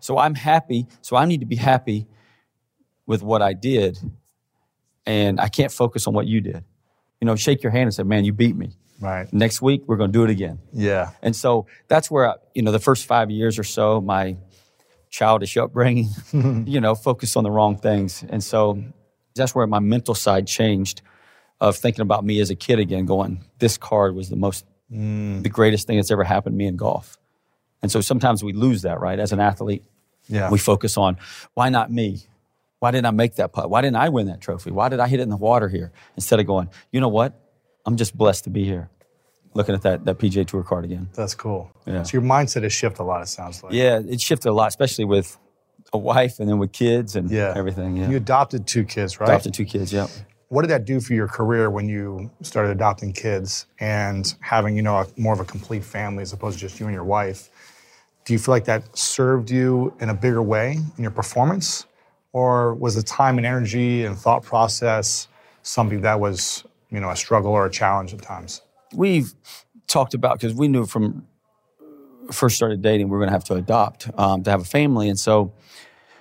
[0.00, 0.86] So I'm happy.
[1.02, 2.06] So I need to be happy
[3.04, 3.98] with what I did,
[5.04, 6.64] and I can't focus on what you did.
[7.20, 8.70] you know, shake your hand and say, man, you beat me.
[9.00, 9.30] Right.
[9.32, 10.58] Next week, we're going to do it again.
[10.72, 11.10] Yeah.
[11.22, 14.36] And so that's where, I, you know, the first five years or so, my
[15.10, 16.08] childish upbringing,
[16.66, 18.24] you know, focused on the wrong things.
[18.28, 18.82] And so
[19.34, 21.02] that's where my mental side changed
[21.60, 25.42] of thinking about me as a kid again, going, this card was the most, mm.
[25.42, 27.18] the greatest thing that's ever happened to me in golf.
[27.82, 29.18] And so sometimes we lose that, right?
[29.18, 29.84] As an athlete,
[30.28, 30.50] Yeah.
[30.50, 31.18] we focus on
[31.54, 32.22] why not me?
[32.78, 33.70] Why didn't I make that putt?
[33.70, 34.70] Why didn't I win that trophy?
[34.70, 35.92] Why did I hit it in the water here?
[36.14, 37.40] Instead of going, you know what?
[37.86, 38.90] I'm just blessed to be here.
[39.54, 41.08] Looking at that, that PGA Tour card again.
[41.14, 41.70] That's cool.
[41.86, 42.02] Yeah.
[42.02, 43.72] So your mindset has shifted a lot, it sounds like.
[43.72, 45.38] Yeah, it shifted a lot, especially with
[45.92, 47.54] a wife and then with kids and Yeah.
[47.56, 47.96] everything.
[47.96, 48.10] Yeah.
[48.10, 49.28] You adopted two kids, right?
[49.30, 50.08] Adopted two kids, yeah.
[50.48, 54.82] What did that do for your career when you started adopting kids and having, you
[54.82, 57.48] know, a, more of a complete family as opposed to just you and your wife?
[58.24, 61.86] Do you feel like that served you in a bigger way in your performance?
[62.32, 65.28] Or was the time and energy and thought process
[65.62, 68.62] something that was, you know, a struggle or a challenge at times?
[68.94, 69.34] We've
[69.86, 71.26] talked about, because we knew from
[72.32, 75.08] first started dating, we're going to have to adopt um, to have a family.
[75.08, 75.52] And so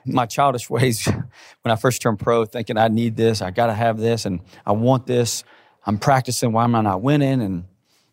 [0.05, 3.73] my childish ways, when I first turned pro, thinking I need this, I got to
[3.73, 5.43] have this, and I want this.
[5.85, 6.51] I'm practicing.
[6.51, 7.41] Why am I not winning?
[7.41, 7.65] And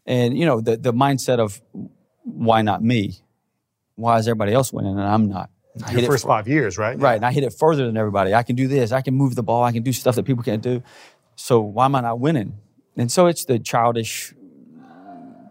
[0.04, 1.60] and you know the the mindset of
[2.24, 3.18] why not me?
[3.94, 5.48] Why is everybody else winning and I'm not?
[5.86, 6.98] I hit Your first for- five years, right?
[6.98, 8.34] Right, and I hit it further than everybody.
[8.34, 8.92] I can do this.
[8.92, 9.64] I can move the ball.
[9.64, 10.82] I can do stuff that people can't do.
[11.36, 12.58] So why am I not winning?
[12.96, 14.34] And so it's the childish,
[14.80, 15.48] uh,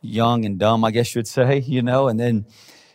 [0.00, 2.08] young and dumb, I guess you'd say, you know.
[2.08, 2.46] And then,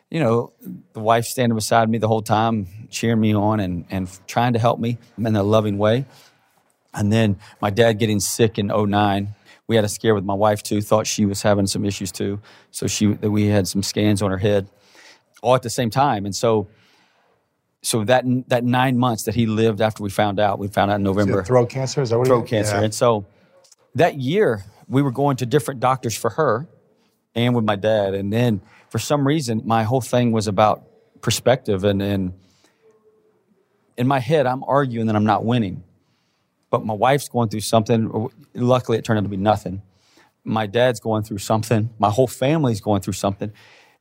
[0.10, 0.54] you know,
[0.94, 4.60] the wife standing beside me the whole time, cheering me on and and trying to
[4.60, 6.06] help me in a loving way.
[6.94, 9.36] And then my dad getting sick in 09.
[9.68, 10.82] We had a scare with my wife too.
[10.82, 12.40] Thought she was having some issues too.
[12.72, 14.68] So she we had some scans on her head,
[15.42, 16.26] all at the same time.
[16.26, 16.68] And so
[17.82, 20.96] so that that nine months that he lived after we found out, we found out
[20.96, 22.02] in November throat cancer?
[22.02, 22.76] Is that what throat it cancer.
[22.76, 22.84] Yeah.
[22.84, 23.26] And so
[23.96, 26.68] that year we were going to different doctors for her
[27.36, 28.14] and with my dad.
[28.14, 30.84] And then for some reason my whole thing was about
[31.22, 32.34] perspective and, and
[33.98, 35.84] in my head I'm arguing that I'm not winning.
[36.70, 38.30] But my wife's going through something.
[38.54, 39.82] Luckily it turned out to be nothing.
[40.44, 41.90] My dad's going through something.
[42.00, 43.52] My whole family's going through something.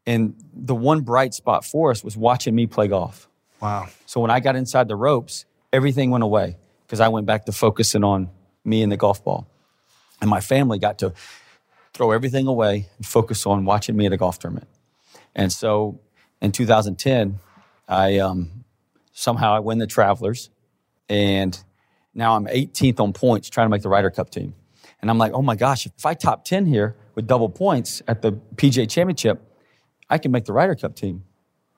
[0.06, 3.28] And the one bright spot for us was watching me play golf.
[3.60, 3.88] Wow.
[4.06, 7.52] So when I got inside the ropes, everything went away because I went back to
[7.52, 8.30] focusing on
[8.64, 9.46] me and the golf ball.
[10.20, 11.12] And my family got to
[11.92, 14.68] throw everything away and focus on watching me at a golf tournament.
[15.34, 16.00] And so
[16.40, 17.38] in 2010,
[17.88, 18.64] I um,
[19.12, 20.50] somehow I win the Travelers,
[21.08, 21.58] and
[22.14, 24.54] now I'm 18th on points trying to make the Ryder Cup team.
[25.00, 28.22] And I'm like, oh my gosh, if I top 10 here with double points at
[28.22, 29.42] the PGA Championship,
[30.08, 31.24] I can make the Ryder Cup team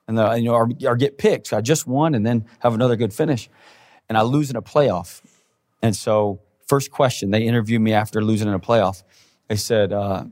[0.09, 1.47] and the, you know, or, or get picked.
[1.47, 3.47] So I just won and then have another good finish,
[4.09, 5.21] and I lose in a playoff.
[5.83, 9.03] And so, first question, they interviewed me after losing in a playoff.
[9.47, 10.25] They said, uh,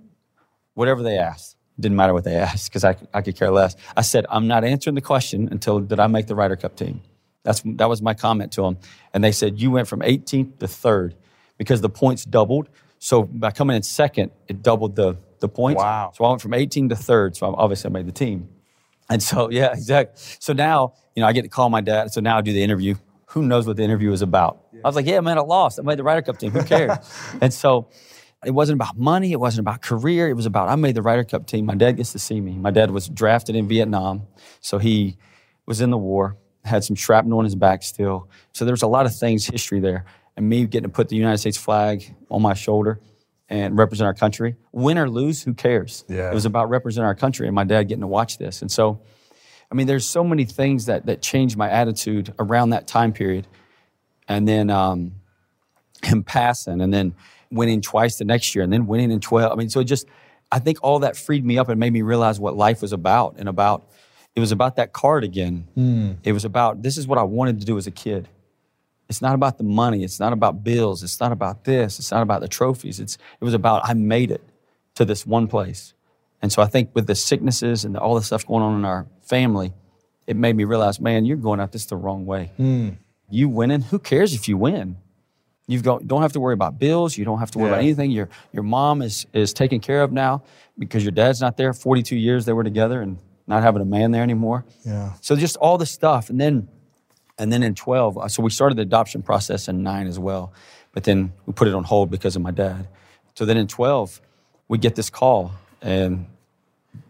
[0.73, 3.75] whatever they asked, didn't matter what they asked because I, I could care less.
[3.95, 7.01] I said, I'm not answering the question until did I make the Ryder Cup team.
[7.43, 8.77] That's that was my comment to them,
[9.13, 11.15] and they said you went from 18th to third
[11.57, 12.67] because the points doubled.
[12.97, 15.81] So by coming in second, it doubled the the points.
[15.81, 16.11] Wow.
[16.15, 17.37] So I went from 18 to third.
[17.37, 18.49] So obviously I made the team.
[19.09, 20.21] And so, yeah, exactly.
[20.39, 22.11] So now, you know, I get to call my dad.
[22.11, 22.95] So now I do the interview.
[23.27, 24.63] Who knows what the interview is about?
[24.83, 25.79] I was like, yeah, man, I lost.
[25.79, 26.51] I made the Ryder Cup team.
[26.51, 26.97] Who cares?
[27.41, 27.89] and so
[28.45, 29.31] it wasn't about money.
[29.31, 30.29] It wasn't about career.
[30.29, 31.65] It was about I made the Ryder Cup team.
[31.65, 32.53] My dad gets to see me.
[32.53, 34.27] My dad was drafted in Vietnam.
[34.61, 35.17] So he
[35.65, 38.29] was in the war, had some shrapnel on his back still.
[38.53, 40.05] So there's a lot of things, history there.
[40.37, 42.99] And me getting to put the United States flag on my shoulder
[43.49, 44.55] and represent our country.
[44.71, 46.03] Win or lose, who cares?
[46.07, 46.31] Yeah.
[46.31, 48.61] It was about representing our country and my dad getting to watch this.
[48.61, 49.01] And so,
[49.71, 53.47] I mean, there's so many things that, that changed my attitude around that time period.
[54.27, 55.13] And then um,
[56.03, 57.15] him passing and then
[57.49, 59.51] winning twice the next year and then winning in 12.
[59.51, 60.07] I mean, so it just,
[60.51, 63.35] I think all that freed me up and made me realize what life was about
[63.37, 63.89] and about,
[64.35, 65.67] it was about that card again.
[66.23, 68.27] It was about, this is what I wanted to do as a kid.
[69.09, 70.03] It's not about the money.
[70.03, 71.03] It's not about bills.
[71.03, 71.99] It's not about this.
[71.99, 72.99] It's not about the trophies.
[72.99, 74.43] It's, it was about I made it
[74.95, 75.93] to this one place.
[76.41, 79.07] And so I think with the sicknesses and all the stuff going on in our
[79.21, 79.73] family,
[80.27, 82.51] it made me realize, man, you're going out this the wrong way.
[82.57, 82.89] Hmm.
[83.29, 84.97] You winning, who cares if you win?
[85.69, 87.17] You don't have to worry about bills.
[87.17, 88.09] You don't have to worry about anything.
[88.11, 90.43] Your, your mom is, is taken care of now
[90.79, 91.73] because your dad's not there.
[91.73, 93.17] 42 years they were together and
[93.47, 94.63] not having a man there anymore.
[94.85, 95.13] Yeah.
[95.19, 96.29] So just all the stuff.
[96.29, 96.69] And then
[97.37, 100.53] and then in 12, uh, so we started the adoption process in nine as well,
[100.91, 102.87] but then we put it on hold because of my dad.
[103.35, 104.21] So then in 12,
[104.67, 106.25] we get this call, and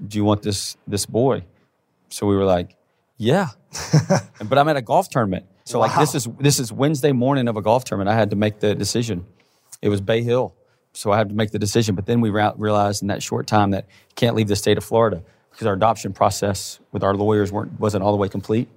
[0.06, 1.44] do you want this this boy?
[2.10, 2.76] So we were like,
[3.18, 3.50] yeah.
[4.46, 5.46] but I'm at a golf tournament.
[5.66, 8.10] So like this is this is Wednesday morning of a golf tournament.
[8.10, 9.26] I had to make the decision.
[9.82, 10.54] it was Bay Hill.
[10.94, 11.94] So I had to make the decision.
[11.96, 13.86] But then we realized in that short time that
[14.16, 18.04] can't leave the state of Florida because our adoption process with our lawyers weren't, wasn't
[18.04, 18.70] all the way complete.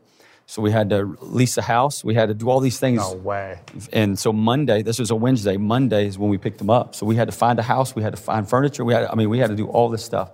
[0.50, 2.02] So we had to lease a house.
[2.02, 2.98] We had to do all these things.
[2.98, 3.60] No way.
[3.92, 5.56] And so Monday, this was a Wednesday.
[5.56, 6.96] Monday is when we picked them up.
[6.96, 7.94] So we had to find a house.
[7.94, 8.84] We had to find furniture.
[8.84, 10.32] We had, I mean, we had to do all this stuff.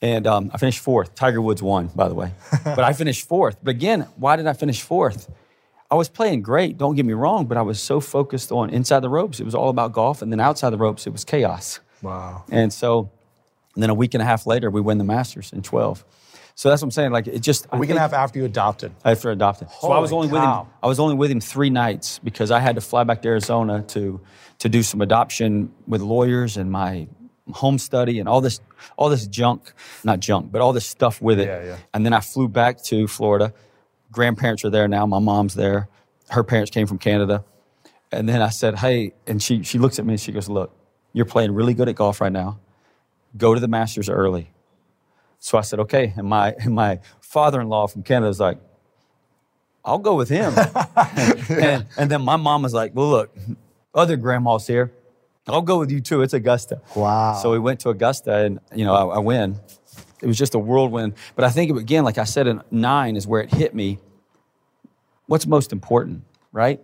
[0.00, 1.14] And um, I finished fourth.
[1.14, 2.32] Tiger Woods won, by the way.
[2.64, 3.58] but I finished fourth.
[3.62, 5.30] But again, why did I finish fourth?
[5.90, 9.00] I was playing great, don't get me wrong, but I was so focused on inside
[9.00, 9.40] the ropes.
[9.40, 10.22] It was all about golf.
[10.22, 11.80] And then outside the ropes, it was chaos.
[12.00, 12.44] Wow.
[12.50, 13.10] And so,
[13.74, 16.02] and then a week and a half later, we win the Masters in 12.
[16.54, 17.12] So that's what I'm saying.
[17.12, 17.66] Like, it just.
[17.72, 18.92] A week and a half after you adopted.
[19.04, 19.68] after adopted.
[19.80, 20.66] so I was Holy only with him.
[20.82, 23.82] I was only with him three nights because I had to fly back to Arizona
[23.88, 24.20] to
[24.58, 27.08] to do some adoption with lawyers and my
[27.52, 28.60] home study and all this
[28.96, 29.72] all this junk,
[30.04, 31.46] not junk, but all this stuff with it.
[31.46, 31.76] Yeah, yeah.
[31.94, 33.52] And then I flew back to Florida.
[34.12, 35.06] Grandparents are there now.
[35.06, 35.88] My mom's there.
[36.30, 37.44] Her parents came from Canada.
[38.12, 40.74] And then I said, "Hey," and she she looks at me and she goes, "Look,
[41.12, 42.58] you're playing really good at golf right now.
[43.36, 44.50] Go to the Masters early."
[45.40, 48.58] So I said, "Okay." And my and my father-in-law from Canada was like,
[49.84, 50.54] "I'll go with him."
[51.48, 53.36] and, and then my mom was like, "Well, look,
[53.94, 54.92] other grandma's here.
[55.48, 56.22] I'll go with you too.
[56.22, 57.34] It's Augusta." Wow.
[57.42, 59.58] So we went to Augusta, and you know, I, I win.
[60.22, 61.14] It was just a whirlwind.
[61.34, 63.98] But I think again, like I said, in nine is where it hit me.
[65.26, 66.22] What's most important,
[66.52, 66.80] right?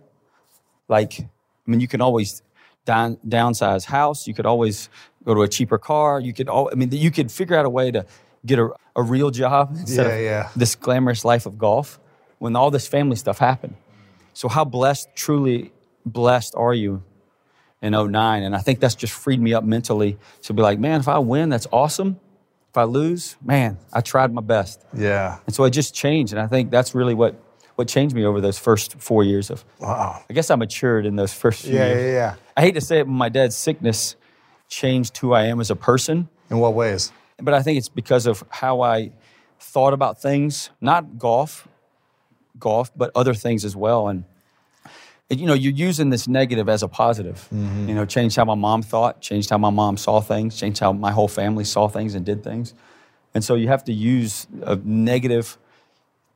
[0.87, 1.25] Like, I
[1.65, 2.41] mean, you can always
[2.85, 4.25] down, downsize house.
[4.25, 4.89] You could always
[5.25, 6.19] go to a cheaper car.
[6.19, 8.05] You could, all, I mean, you could figure out a way to
[8.47, 10.49] get a, a real job instead Yeah, of yeah.
[10.55, 11.99] this glamorous life of golf
[12.39, 13.75] when all this family stuff happened.
[14.33, 15.71] So how blessed, truly
[16.05, 17.03] blessed are you
[17.81, 18.43] in 09?
[18.43, 21.17] And I think that's just freed me up mentally to be like, man, if I
[21.19, 22.19] win, that's awesome.
[22.69, 24.83] If I lose, man, I tried my best.
[24.95, 25.39] Yeah.
[25.47, 26.33] And so I just changed.
[26.33, 27.33] And I think that's really what,
[27.75, 30.21] what changed me over those first four years of, Wow.
[30.29, 32.03] I guess I matured in those first few Yeah, years.
[32.03, 32.35] yeah, yeah.
[32.55, 34.15] I hate to say it, but my dad's sickness
[34.69, 36.29] changed who I am as a person.
[36.51, 37.11] In what ways?
[37.39, 39.11] But I think it's because of how I
[39.59, 41.67] thought about things, not golf,
[42.59, 44.07] golf, but other things as well.
[44.07, 44.23] And
[45.29, 47.47] you know, you're using this negative as a positive.
[47.53, 47.89] Mm-hmm.
[47.89, 50.93] You know, changed how my mom thought, changed how my mom saw things, changed how
[50.93, 52.73] my whole family saw things and did things.
[53.33, 55.57] And so you have to use a negative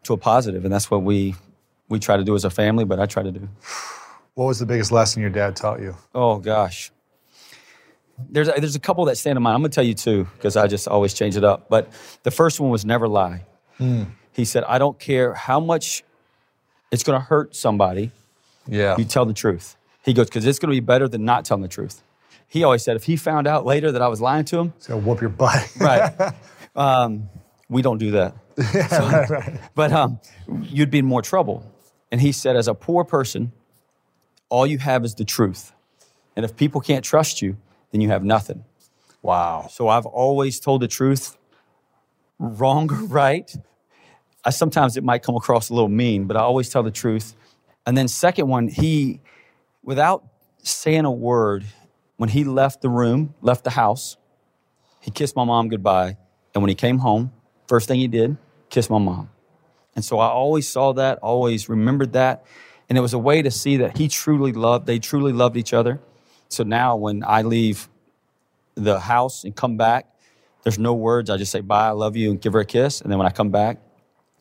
[0.03, 1.35] to a positive, and that's what we
[1.87, 2.83] we try to do as a family.
[2.83, 3.47] But I try to do.
[4.33, 5.95] What was the biggest lesson your dad taught you?
[6.13, 6.91] Oh gosh.
[8.29, 9.55] There's a, there's a couple that stand in mind.
[9.55, 11.69] I'm gonna tell you two because I just always change it up.
[11.69, 11.91] But
[12.23, 13.43] the first one was never lie.
[14.33, 16.03] He said, I don't care how much
[16.91, 18.11] it's gonna hurt somebody,
[18.67, 18.95] Yeah.
[18.97, 19.75] you tell the truth.
[20.05, 22.03] He goes, because it's gonna be better than not telling the truth.
[22.47, 24.87] He always said if he found out later that I was lying to him, It's
[24.87, 25.67] gonna whoop your butt.
[25.79, 26.33] right?
[26.75, 27.29] um,
[27.69, 28.35] we don't do that.
[28.89, 30.19] So- But um,
[30.61, 31.65] you'd be in more trouble.
[32.11, 33.51] And he said, as a poor person,
[34.49, 35.71] all you have is the truth.
[36.35, 37.55] And if people can't trust you,
[37.91, 38.63] then you have nothing.
[39.21, 39.67] wow.
[39.69, 41.37] So I've always told the truth,
[42.39, 43.53] wrong or right.
[44.43, 47.35] I sometimes it might come across a little mean, but I always tell the truth.
[47.85, 49.21] And then second one, he,
[49.83, 50.25] without
[50.63, 51.65] saying a word,
[52.17, 54.17] when he left the room, left the house,
[54.99, 56.17] he kissed my mom goodbye.
[56.53, 57.31] And when he came home,
[57.67, 58.37] first thing he did,
[58.69, 59.29] kiss my mom.
[59.95, 62.45] And so I always saw that, always remembered that.
[62.89, 65.73] And it was a way to see that he truly loved, they truly loved each
[65.73, 65.99] other.
[66.51, 67.87] So now when I leave
[68.75, 70.07] the house and come back,
[70.63, 71.29] there's no words.
[71.29, 73.01] I just say bye, I love you, and give her a kiss.
[73.01, 73.79] And then when I come back,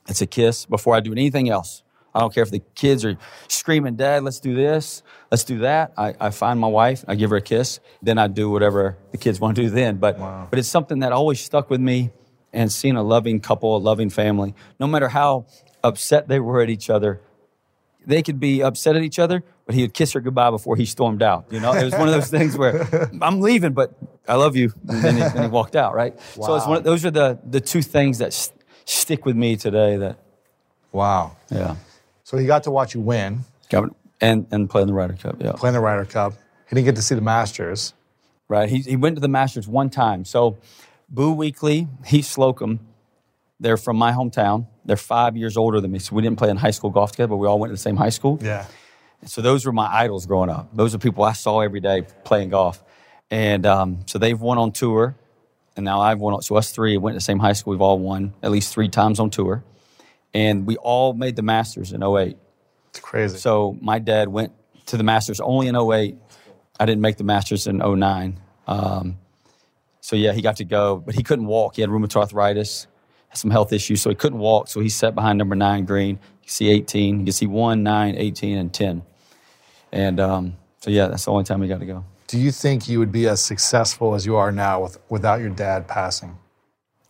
[0.09, 1.83] it's a kiss before I do anything else.
[2.12, 5.92] I don't care if the kids are screaming, Dad, let's do this, let's do that.
[5.96, 9.18] I, I find my wife, I give her a kiss, then I do whatever the
[9.18, 9.99] kids want to do then.
[9.99, 10.18] But,
[10.51, 12.11] but it's something that always stuck with me
[12.53, 15.46] and seeing a loving couple, a loving family, no matter how
[15.85, 17.20] upset they were at each other,
[18.11, 20.85] they could be upset at each other, but he would kiss her goodbye before he
[20.85, 21.46] stormed out.
[21.51, 22.87] You know, it was one of those things where
[23.23, 23.94] I'm leaving, but
[24.29, 24.73] I love you.
[24.88, 26.18] And then he, then he walked out, right?
[26.35, 28.53] So it's one of, those are the, the two things that s-
[28.85, 30.18] stick with me today that,
[30.92, 31.37] Wow.
[31.51, 31.77] yeah.
[32.25, 33.40] So he got to watch you win,
[34.20, 35.53] And, and play in the Ryder Cup, yeah.
[35.53, 36.35] Play in the Ryder Cup.
[36.68, 37.94] He didn't get to see the Masters.
[38.49, 38.68] Right.
[38.68, 40.25] He, he went to the Masters one time.
[40.25, 40.59] So
[41.09, 42.81] Boo Weekly, Heath Slocum,
[43.61, 44.66] they're from my hometown.
[44.85, 45.99] They're five years older than me.
[45.99, 47.79] So we didn't play in high school golf together, but we all went to the
[47.79, 48.38] same high school.
[48.42, 48.66] Yeah.
[49.27, 50.75] So those were my idols growing up.
[50.75, 52.83] Those are people I saw every day playing golf.
[53.31, 55.14] And um, so they've won on tour,
[55.77, 56.35] and now I've won.
[56.35, 57.73] On, so us three went to the same high school.
[57.73, 59.62] We've all won at least three times on tour,
[60.35, 62.37] and we all made the Masters in 08.
[62.88, 63.38] It's crazy.
[63.38, 64.53] So my dad went
[64.87, 66.16] to the Masters only in 08.
[66.81, 68.40] I didn't make the Masters in 09.
[68.66, 69.18] Um,
[70.01, 71.77] so yeah, he got to go, but he couldn't walk.
[71.77, 72.88] He had rheumatoid arthritis,
[73.33, 74.69] some health issues, so he couldn't walk.
[74.69, 76.16] So he sat behind number nine green.
[76.16, 77.21] You can see 18.
[77.21, 79.03] You can see 1, 9, 18, and 10.
[79.93, 82.05] And um, so yeah, that's the only time he got to go.
[82.27, 85.51] Do you think you would be as successful as you are now with, without your
[85.51, 86.38] dad passing?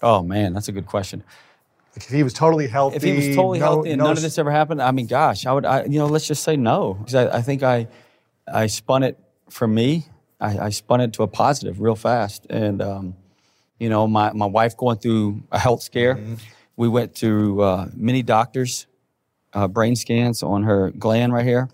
[0.02, 1.22] Oh man, that's a good question.
[1.94, 4.16] Like if he was totally healthy, If he was totally no- healthy and no none
[4.16, 6.56] of this ever happened, I mean, gosh, I would, I, you know, let's just say
[6.56, 6.94] no.
[6.94, 7.88] 'Cause I, I think I,
[8.50, 9.18] I spun it
[9.50, 10.06] for me.
[10.40, 12.46] I, I spun it to a positive real fast.
[12.48, 13.16] And, um,
[13.80, 16.14] you know, my, my wife going through a health scare.
[16.14, 16.34] Mm-hmm.
[16.76, 18.86] We went to uh, many doctors,
[19.52, 21.68] uh, brain scans on her gland right here.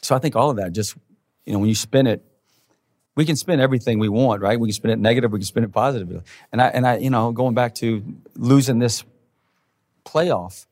[0.00, 0.96] So I think all of that just,
[1.44, 2.24] you know, when you spin it,
[3.14, 4.58] we can spin everything we want, right?
[4.58, 6.24] We can spin it negative, we can spin it positive.
[6.50, 8.02] And I, and I, you know, going back to
[8.36, 9.04] losing this
[10.04, 10.66] playoff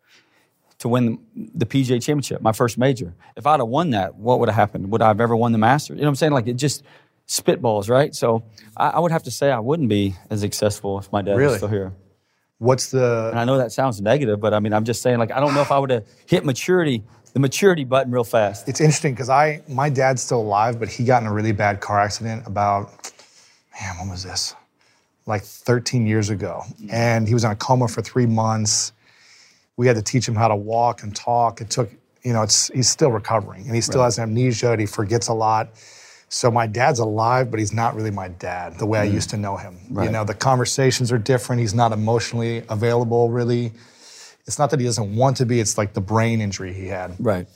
[0.79, 3.15] to win the PGA Championship, my first major.
[3.37, 4.91] If I'd have won that, what would have happened?
[4.91, 5.97] Would I have ever won the Masters?
[5.97, 6.33] You know what I'm saying?
[6.33, 6.83] Like it just
[7.29, 8.15] spitballs, right?
[8.15, 8.45] So
[8.77, 11.49] I, I would have to say I wouldn't be as successful if my dad Really?
[11.49, 11.93] was still here.
[12.59, 15.31] What's the And I know that sounds negative, but I mean, I'm just saying, like,
[15.31, 17.03] I don't know if I would have hit maturity,
[17.35, 18.67] the maturity button real fast.
[18.67, 21.81] It's interesting because I my dad's still alive, but he got in a really bad
[21.83, 23.13] car accident about
[23.79, 24.55] man, when was this?
[25.27, 26.63] Like 13 years ago.
[26.89, 28.93] And he was in a coma for three months.
[29.77, 31.61] We had to teach him how to walk and talk.
[31.61, 31.91] It took,
[32.23, 35.35] you know, it's he's still recovering and he still has amnesia and he forgets a
[35.35, 35.69] lot.
[36.29, 39.37] So my dad's alive, but he's not really my dad the way I used to
[39.37, 39.41] mm.
[39.41, 39.79] know him.
[39.91, 41.61] You know, the conversations are different.
[41.61, 43.73] He's not emotionally available really.
[44.47, 47.15] It's not that he doesn't want to be, it's like the brain injury he had.
[47.19, 47.47] Right.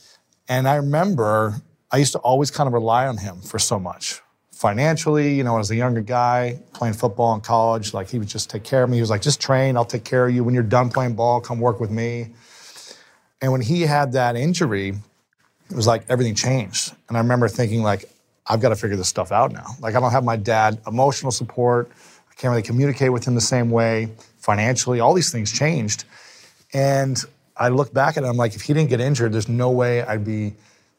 [0.48, 1.54] And I remember
[1.90, 4.20] I used to always kind of rely on him for so much.
[4.52, 8.50] Financially, you know, as a younger guy playing football in college, like he would just
[8.50, 8.96] take care of me.
[8.96, 10.44] He was like, just train, I'll take care of you.
[10.44, 12.34] When you're done playing ball, come work with me.
[13.40, 14.90] And when he had that injury,
[15.70, 16.94] it was like everything changed.
[17.08, 18.04] And I remember thinking, like,
[18.50, 19.76] I've got to figure this stuff out now.
[19.80, 21.88] Like, I don't have my dad emotional support.
[22.30, 24.08] I can't really communicate with him the same way.
[24.38, 26.04] Financially, all these things changed.
[26.74, 27.16] And
[27.56, 30.02] I look back at it, I'm like, if he didn't get injured, there's no way
[30.02, 30.54] I'd be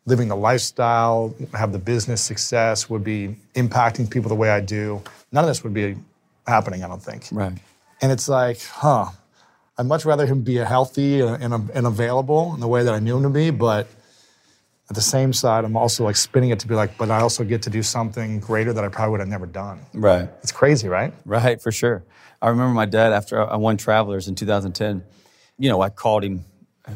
[0.05, 5.01] living the lifestyle, have the business success, would be impacting people the way I do.
[5.33, 5.97] None of this would be
[6.47, 7.25] happening, I don't think.
[7.31, 7.53] Right.
[8.01, 9.07] And it's like, huh,
[9.77, 12.99] I'd much rather him be healthy and, and, and available in the way that I
[12.99, 13.87] knew him to be, but
[14.91, 17.45] at the same side, I'm also like spinning it to be like, but I also
[17.45, 19.79] get to do something greater that I probably would have never done.
[19.93, 20.27] Right.
[20.43, 21.13] It's crazy, right?
[21.23, 22.03] Right, for sure.
[22.41, 25.01] I remember my dad after I won Travelers in 2010.
[25.57, 26.43] You know, I called him.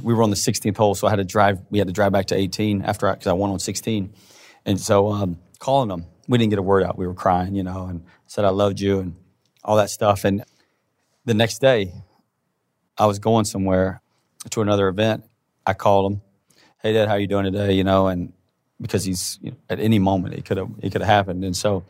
[0.03, 1.61] We were on the 16th hole, so I had to drive.
[1.69, 4.13] We had to drive back to 18 after I because I, won on 16,
[4.65, 6.97] and so um, calling him, we didn't get a word out.
[6.97, 9.15] We were crying, you know, and said I loved you and
[9.63, 10.25] all that stuff.
[10.25, 10.43] And
[11.23, 11.93] the next day,
[12.97, 14.01] I was going somewhere
[14.49, 15.23] to another event.
[15.65, 16.21] I called him.
[16.85, 17.73] Hey, Dad, how you doing today?
[17.73, 18.31] You know, and
[18.79, 21.57] because he's you know, at any moment it could have it could have happened, and
[21.57, 21.83] so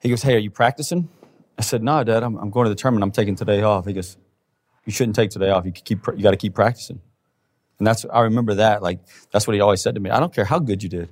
[0.00, 1.08] he goes, Hey, are you practicing?
[1.56, 3.04] I said, No, Dad, I'm, I'm going to the tournament.
[3.04, 3.86] I'm taking today off.
[3.86, 4.16] He goes,
[4.84, 5.64] You shouldn't take today off.
[5.64, 7.00] You keep you got to keep practicing.
[7.78, 8.82] And that's I remember that.
[8.82, 8.98] Like
[9.30, 10.10] that's what he always said to me.
[10.10, 11.08] I don't care how good you did.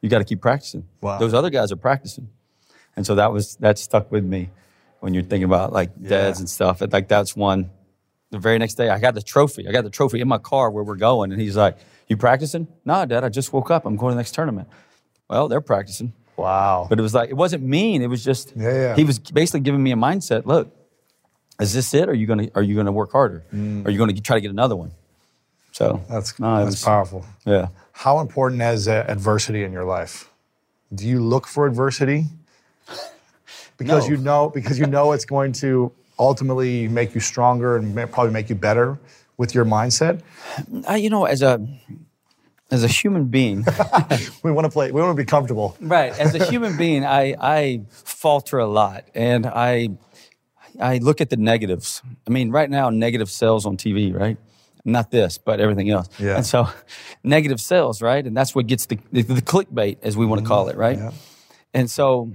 [0.00, 0.88] You got to keep practicing.
[1.02, 1.18] Wow.
[1.18, 2.30] Those other guys are practicing.
[2.96, 4.48] And so that was that stuck with me
[5.00, 6.40] when you're thinking about like dads Yeah.
[6.44, 6.80] and stuff.
[6.80, 7.68] And like that's one.
[8.30, 9.68] The very next day, I got the trophy.
[9.68, 11.76] I got the trophy in my car where we're going, and he's like,
[12.08, 13.24] "You practicing?" Nah, Dad.
[13.24, 13.84] I just woke up.
[13.86, 14.68] I'm going to the next tournament.
[15.28, 16.12] Well, they're practicing.
[16.36, 16.86] Wow.
[16.88, 18.02] But it was like it wasn't mean.
[18.02, 18.94] It was just Yeah, yeah.
[18.96, 20.44] he was basically giving me a mindset.
[20.46, 20.68] Look,
[21.60, 22.08] is this it?
[22.08, 23.42] Or are you gonna are you gonna work harder?
[23.52, 24.92] Are you gonna try to get another one?
[25.72, 26.08] So Mm.
[26.08, 27.24] that's no, that's was- powerful.
[27.46, 27.68] Yeah.
[27.92, 30.30] How important is uh, adversity in your life?
[30.94, 32.26] Do you look for adversity?
[33.78, 34.10] Because No.
[34.14, 38.32] you know because you know it's going to ultimately make you stronger and ma- probably
[38.32, 38.98] make you better
[39.36, 40.22] with your mindset.
[40.86, 41.66] I, you know, as a
[42.70, 43.64] as a human being,
[44.42, 44.90] We want to play.
[44.90, 45.76] We want to be comfortable.
[45.80, 46.18] right?
[46.18, 49.90] As a human being, I I falter a lot, and I
[50.80, 52.02] I look at the negatives.
[52.26, 54.36] I mean, right now, negative sells on TV, right?
[54.84, 56.08] Not this, but everything else.
[56.18, 56.36] Yeah.
[56.36, 56.68] And so,
[57.24, 58.24] negative sells, right?
[58.24, 60.52] And that's what gets the the, the clickbait, as we want to mm-hmm.
[60.52, 60.98] call it, right?
[60.98, 61.10] Yeah.
[61.74, 62.32] And so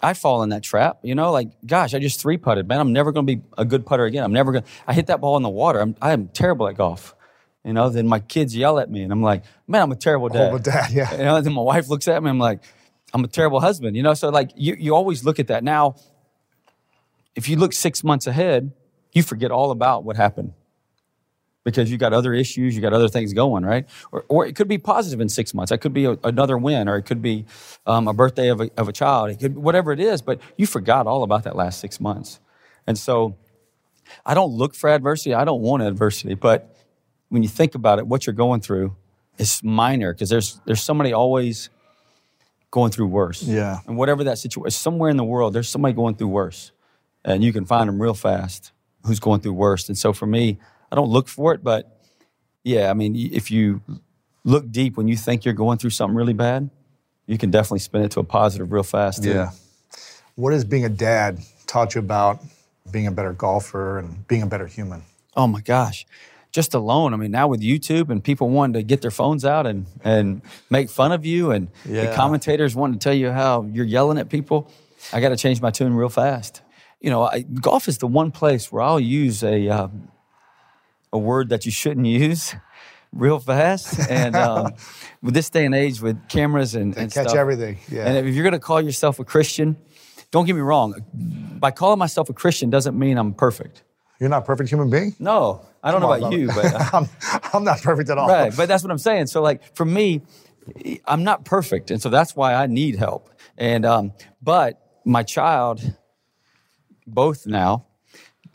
[0.00, 2.78] I fall in that trap, you know, like, gosh, I just three putted, man.
[2.78, 4.22] I'm never going to be a good putter again.
[4.22, 5.80] I'm never going to, I hit that ball in the water.
[5.80, 7.16] I'm, I am terrible at golf.
[7.64, 10.28] You know, then my kids yell at me and I'm like, man, I'm a terrible
[10.28, 10.50] dad.
[10.50, 11.10] Horrible dad, yeah.
[11.12, 12.62] You know, then my wife looks at me, I'm like,
[13.12, 14.14] I'm a terrible husband, you know?
[14.14, 15.64] So like, you, you always look at that.
[15.64, 15.96] Now,
[17.34, 18.72] if you look six months ahead,
[19.12, 20.52] you forget all about what happened
[21.68, 23.86] because you got other issues, you got other things going, right?
[24.12, 25.70] Or, or it could be positive in six months.
[25.72, 27.44] It could be a, another win, or it could be
[27.86, 29.30] um, a birthday of a, of a child.
[29.30, 32.40] It could whatever it is, but you forgot all about that last six months.
[32.86, 33.36] And so,
[34.24, 35.34] I don't look for adversity.
[35.34, 36.74] I don't want adversity, but
[37.28, 38.96] when you think about it, what you're going through
[39.36, 41.70] is minor because there's there's somebody always
[42.70, 43.42] going through worse.
[43.42, 43.78] Yeah.
[43.86, 46.72] And whatever that situation, somewhere in the world, there's somebody going through worse,
[47.24, 48.72] and you can find them real fast
[49.04, 49.88] who's going through worse.
[49.88, 50.58] And so for me,
[50.90, 52.00] I don't look for it, but
[52.64, 53.82] yeah, I mean, if you
[54.44, 56.70] look deep when you think you're going through something really bad,
[57.26, 59.22] you can definitely spin it to a positive real fast.
[59.22, 59.30] too.
[59.30, 59.50] Yeah.
[60.34, 62.40] What has being a dad taught you about
[62.90, 65.02] being a better golfer and being a better human?
[65.36, 66.06] Oh my gosh.
[66.50, 67.12] Just alone.
[67.12, 70.40] I mean, now with YouTube and people wanting to get their phones out and, and
[70.70, 74.30] make fun of you, and the commentators wanting to tell you how you're yelling at
[74.30, 74.70] people,
[75.12, 76.62] I got to change my tune real fast.
[77.00, 80.08] You know, I, golf is the one place where I'll use a, um,
[81.12, 82.54] a word that you shouldn't use
[83.12, 84.08] real fast.
[84.10, 84.74] And um,
[85.22, 88.06] with this day and age, with cameras and, and catch stuff, everything, yeah.
[88.06, 89.76] And if you're going to call yourself a Christian,
[90.30, 90.94] don't get me wrong.
[91.58, 93.82] By calling myself a Christian doesn't mean I'm perfect.
[94.20, 95.14] You're not a perfect human being?
[95.20, 96.38] No, I don't Come know on, about brother.
[96.38, 97.08] you, but uh, I'm,
[97.54, 98.28] I'm not perfect at all.
[98.28, 98.52] right.
[98.54, 99.28] But that's what I'm saying.
[99.28, 100.22] So like for me,
[101.06, 103.30] I'm not perfect, and so that's why I need help.
[103.56, 105.80] And um, but my child,
[107.06, 107.86] both now,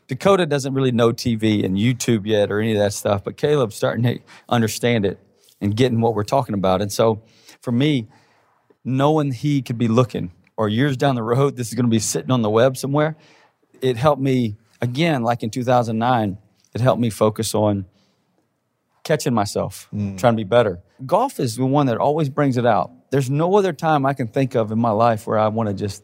[0.06, 3.74] Dakota doesn't really know TV and YouTube yet or any of that stuff, but Caleb's
[3.74, 5.18] starting to understand it
[5.60, 6.82] and getting what we're talking about.
[6.82, 7.22] And so
[7.60, 8.08] for me,
[8.84, 11.98] knowing he could be looking or years down the road, this is going to be
[11.98, 13.16] sitting on the web somewhere,
[13.80, 16.38] it helped me, again, like in 2009,
[16.74, 17.86] it helped me focus on
[19.04, 20.18] catching myself, mm.
[20.18, 20.80] trying to be better.
[21.06, 22.90] Golf is the one that always brings it out.
[23.10, 25.74] There's no other time I can think of in my life where I want to
[25.74, 26.02] just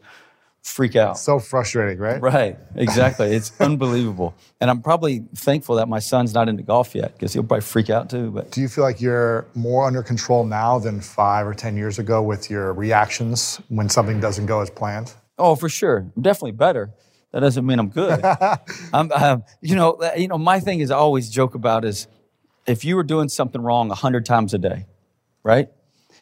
[0.63, 1.17] freak out.
[1.17, 2.21] So frustrating, right?
[2.21, 3.35] Right, exactly.
[3.35, 4.35] It's unbelievable.
[4.59, 7.89] And I'm probably thankful that my son's not into golf yet because he'll probably freak
[7.89, 8.31] out too.
[8.31, 11.99] But Do you feel like you're more under control now than five or 10 years
[11.99, 15.13] ago with your reactions when something doesn't go as planned?
[15.37, 16.11] Oh, for sure.
[16.15, 16.91] I'm definitely better.
[17.31, 18.23] That doesn't mean I'm good.
[18.93, 22.07] I'm, um, you know, uh, you know, my thing is I always joke about is
[22.67, 24.85] if you were doing something wrong a hundred times a day,
[25.43, 25.69] right?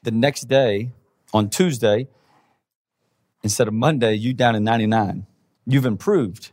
[0.03, 0.91] The next day
[1.33, 2.07] on Tuesday,
[3.43, 5.25] instead of Monday, you down in 99.
[5.65, 6.51] You've improved.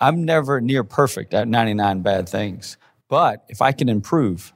[0.00, 2.78] I'm never near perfect at 99 bad things,
[3.08, 4.54] but if I can improve,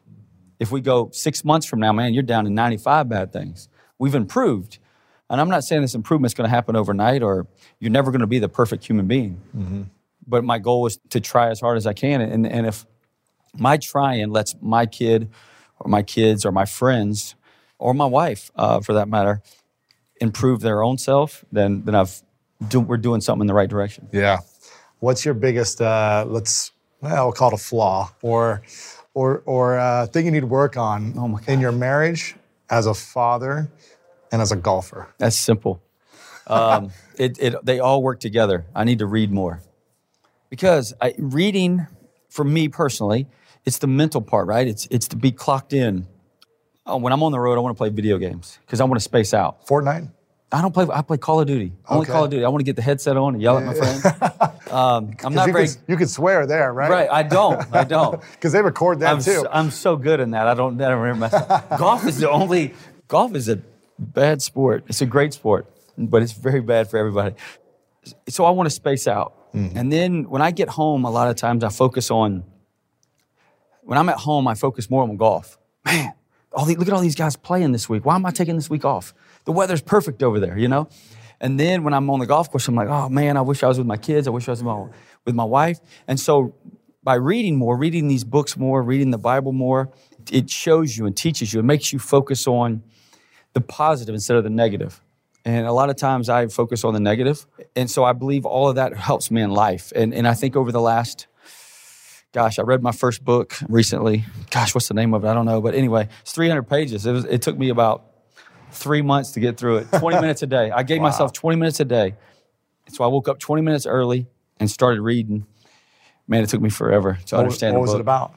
[0.59, 3.69] if we go six months from now, man, you're down to 95 bad things.
[3.99, 4.79] We've improved.
[5.31, 7.47] And I'm not saying this improvement's going to happen overnight or
[7.79, 9.41] you're never going to be the perfect human being.
[10.27, 12.21] But my goal is to try as hard as I can.
[12.21, 12.87] And, and if
[13.55, 15.31] my trying lets my kid
[15.79, 17.35] or my kids or my friends
[17.79, 19.43] or my wife, uh, for that matter,
[20.21, 22.23] improve their own self, then, then I've
[22.69, 24.09] do, we're doing something in the right direction.
[24.13, 24.39] Yeah.
[24.99, 28.63] What's your biggest, uh, let's, well, we'll call it a flaw or,
[29.15, 32.35] or, or uh, thing you need to work on Oh in your marriage
[32.69, 33.71] as a father
[34.33, 35.09] and as a golfer?
[35.19, 35.81] That's simple.
[36.49, 38.67] Um, it, it, they all work together.
[38.75, 39.63] I need to read more
[40.51, 41.87] because I, reading,
[42.29, 43.27] for me personally,
[43.65, 44.67] it's the mental part, right?
[44.67, 46.07] It's it's to be clocked in.
[46.89, 48.99] Oh, when I'm on the road, I want to play video games because I want
[48.99, 49.67] to space out.
[49.67, 50.11] Fortnite?
[50.51, 50.87] I don't play.
[50.91, 51.73] I play Call of Duty.
[51.87, 52.13] Only Okay.
[52.13, 52.45] Call of Duty.
[52.45, 54.05] I want to get the headset on and yell at my friends.
[54.69, 56.91] Um, I'm not you, very could, you could swear there, right?
[56.91, 57.09] right.
[57.11, 57.75] I don't.
[57.75, 58.21] I don't.
[58.33, 59.41] Because they record that I'm too.
[59.41, 60.47] so, I'm so good in that.
[60.47, 61.79] I don't I don't remember myself.
[61.79, 62.75] golf is the only.
[63.09, 63.61] Golf is a
[63.99, 64.85] bad sport.
[64.89, 67.35] It's a great sport, but it's very bad for everybody.
[68.29, 71.37] So I want to space out, and then when I get home, a lot of
[71.37, 72.45] times I focus on.
[73.85, 75.57] When I'm at home, I focus more on golf.
[75.87, 76.13] Man,
[76.53, 78.05] all the, look at all these guys playing this week.
[78.05, 79.15] Why am I taking this week off?
[79.45, 80.89] The weather's perfect over there, you know.
[81.41, 83.69] And then when I'm on the golf course, I'm like, oh man, I wish I
[83.69, 84.27] was with my kids.
[84.27, 84.87] I wish I was with my,
[85.25, 85.79] with my wife.
[86.07, 86.55] And so
[87.03, 89.93] by reading more, reading these books more, reading the Bible more,
[90.31, 91.61] it shows you and teaches you.
[91.61, 92.83] It makes you focus on
[93.53, 95.01] the positive instead of the negative.
[95.45, 97.47] And a lot of times I focus on the negative.
[97.77, 99.93] And so I believe all of that helps me in life.
[99.95, 101.27] And, and I think over the last,
[102.33, 104.25] gosh, I read my first book recently.
[104.51, 105.29] Gosh, what's the name of it?
[105.29, 105.61] I don't know.
[105.61, 107.07] But anyway, it's 300 pages.
[107.07, 108.05] It, was, it took me about
[108.71, 110.71] three months to get through it, 20 minutes a day.
[110.71, 112.15] I gave myself 20 minutes a day.
[112.89, 114.27] So I woke up 20 minutes early
[114.59, 115.47] and started reading.
[116.27, 118.35] Man, it took me forever to what understand what was it about?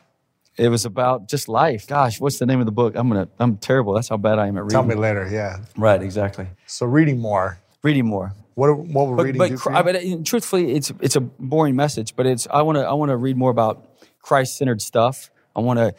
[0.58, 1.88] It was about just life.
[1.88, 2.96] Gosh, what's the name of the book?
[2.96, 3.30] I'm gonna.
[3.39, 3.94] I'm terrible.
[3.94, 4.74] That's how bad I am at reading.
[4.74, 5.60] Tell me later, yeah.
[5.78, 6.48] Right, exactly.
[6.68, 7.60] So reading more.
[7.84, 8.34] Reading more.
[8.56, 9.84] What, what will But, reading but, do for you?
[9.84, 12.16] but uh, truthfully, it's it's a boring message.
[12.16, 13.88] But it's I want to I want to read more about
[14.22, 15.32] Christ-centered stuff.
[15.56, 15.93] I want to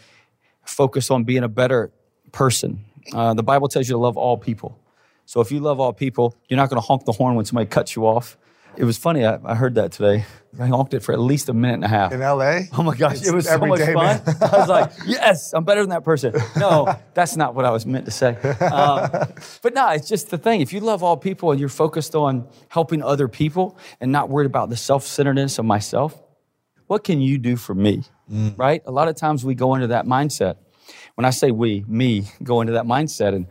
[0.65, 1.93] focus on being a better
[2.31, 2.85] person.
[3.13, 4.79] Uh, the Bible tells you to love all people.
[5.25, 7.69] So if you love all people, you're not going to honk the horn when somebody
[7.69, 8.37] cuts you off.
[8.77, 9.25] It was funny.
[9.25, 10.25] I, I heard that today.
[10.61, 12.13] I honked it for at least a minute and a half.
[12.13, 12.61] In LA?
[12.77, 14.21] Oh my gosh, It's it was so much day, fun.
[14.27, 16.35] I was like, yes, I'm better than that person.
[16.57, 18.37] No, that's not what I was meant to say.
[18.61, 19.11] Um,
[19.63, 20.61] but no, it's just the thing.
[20.61, 24.47] If you love all people and you're focused on helping other people and not worried
[24.47, 26.21] about the self centeredness of myself,
[26.87, 28.03] what can you do for me?
[28.57, 28.83] Right?
[28.87, 30.57] A lot of times we go into that mindset.
[31.15, 33.47] When I say we, me, go into that mindset and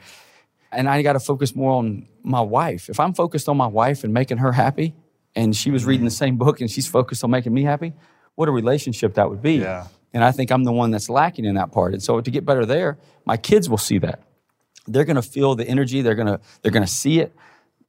[0.71, 2.89] and I got to focus more on my wife.
[2.89, 4.95] If I'm focused on my wife and making her happy,
[5.35, 7.93] and she was reading the same book and she's focused on making me happy,
[8.35, 9.55] what a relationship that would be.
[9.55, 9.87] Yeah.
[10.13, 11.93] And I think I'm the one that's lacking in that part.
[11.93, 14.19] And so to get better there, my kids will see that.
[14.87, 16.01] they're going to feel the energy.
[16.01, 17.33] They're going to they're going to see it.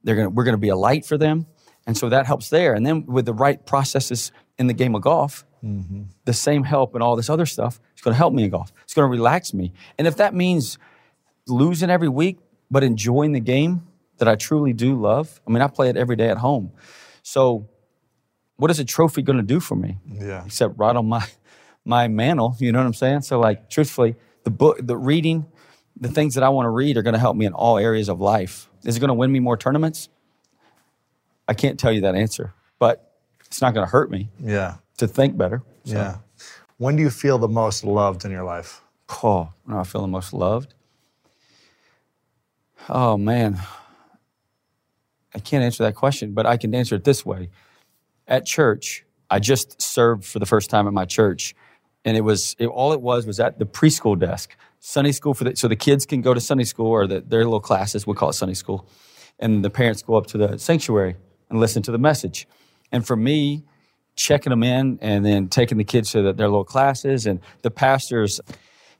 [0.05, 1.47] They're going to, we're going to be a light for them,
[1.87, 2.75] and so that helps there.
[2.75, 6.03] And then with the right processes in the game of golf, mm-hmm.
[6.25, 8.73] the same help and all this other stuff is going to help me in golf.
[8.83, 9.73] It's going to relax me.
[9.99, 10.79] And if that means
[11.47, 12.39] losing every week
[12.71, 13.87] but enjoying the game
[14.19, 16.73] that I truly do love, I mean, I play it every day at home.
[17.23, 17.69] So,
[18.57, 19.99] what is a trophy going to do for me?
[20.07, 20.45] Yeah.
[20.45, 21.27] Except right on my
[21.85, 22.57] my mantle.
[22.59, 23.23] You know what I'm saying?
[23.23, 25.47] So, like, truthfully, the book, the reading,
[25.99, 28.09] the things that I want to read are going to help me in all areas
[28.09, 28.69] of life.
[28.85, 30.09] Is it going to win me more tournaments?
[31.49, 33.13] I can't tell you that answer, but
[33.47, 34.31] it's not going to hurt me.
[34.41, 34.77] Yeah.
[34.99, 35.63] To think better.
[35.85, 35.95] So.
[35.95, 36.17] Yeah.
[36.79, 38.83] When do you feel the most loved in your life?
[39.23, 40.75] Oh, when I feel the most loved?
[42.89, 43.61] Oh man,
[45.35, 47.51] I can't answer that question, but I can answer it this way.
[48.27, 51.55] At church, I just served for the first time at my church,
[52.05, 54.57] and it was it, all it was was at the preschool desk.
[54.81, 57.45] Sunday school for the so the kids can go to Sunday school or the, their
[57.45, 58.07] little classes.
[58.07, 58.89] We call it Sunday school,
[59.39, 61.17] and the parents go up to the sanctuary
[61.49, 62.47] and listen to the message.
[62.91, 63.65] And for me,
[64.17, 67.71] checking them in and then taking the kids to the, their little classes, and the
[67.71, 68.41] pastors.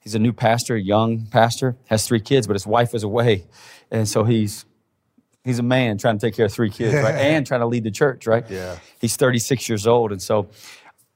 [0.01, 3.45] He's a new pastor, young pastor, has three kids, but his wife is away,
[3.89, 4.65] and so he's
[5.45, 7.85] he's a man trying to take care of three kids, right, and trying to lead
[7.85, 8.49] the church, right?
[8.49, 8.79] Yeah.
[9.01, 10.51] He's 36 years old, and so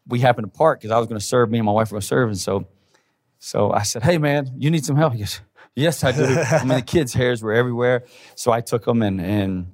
[0.07, 1.51] we happened to park because I was going to serve.
[1.51, 2.67] Me and my wife were going to serve, and so
[3.39, 5.41] so I said, "Hey, man, you need some help?" He goes,
[5.75, 8.05] "Yes, I do." I mean, the kids' hairs were everywhere,
[8.35, 9.67] so I took them, and and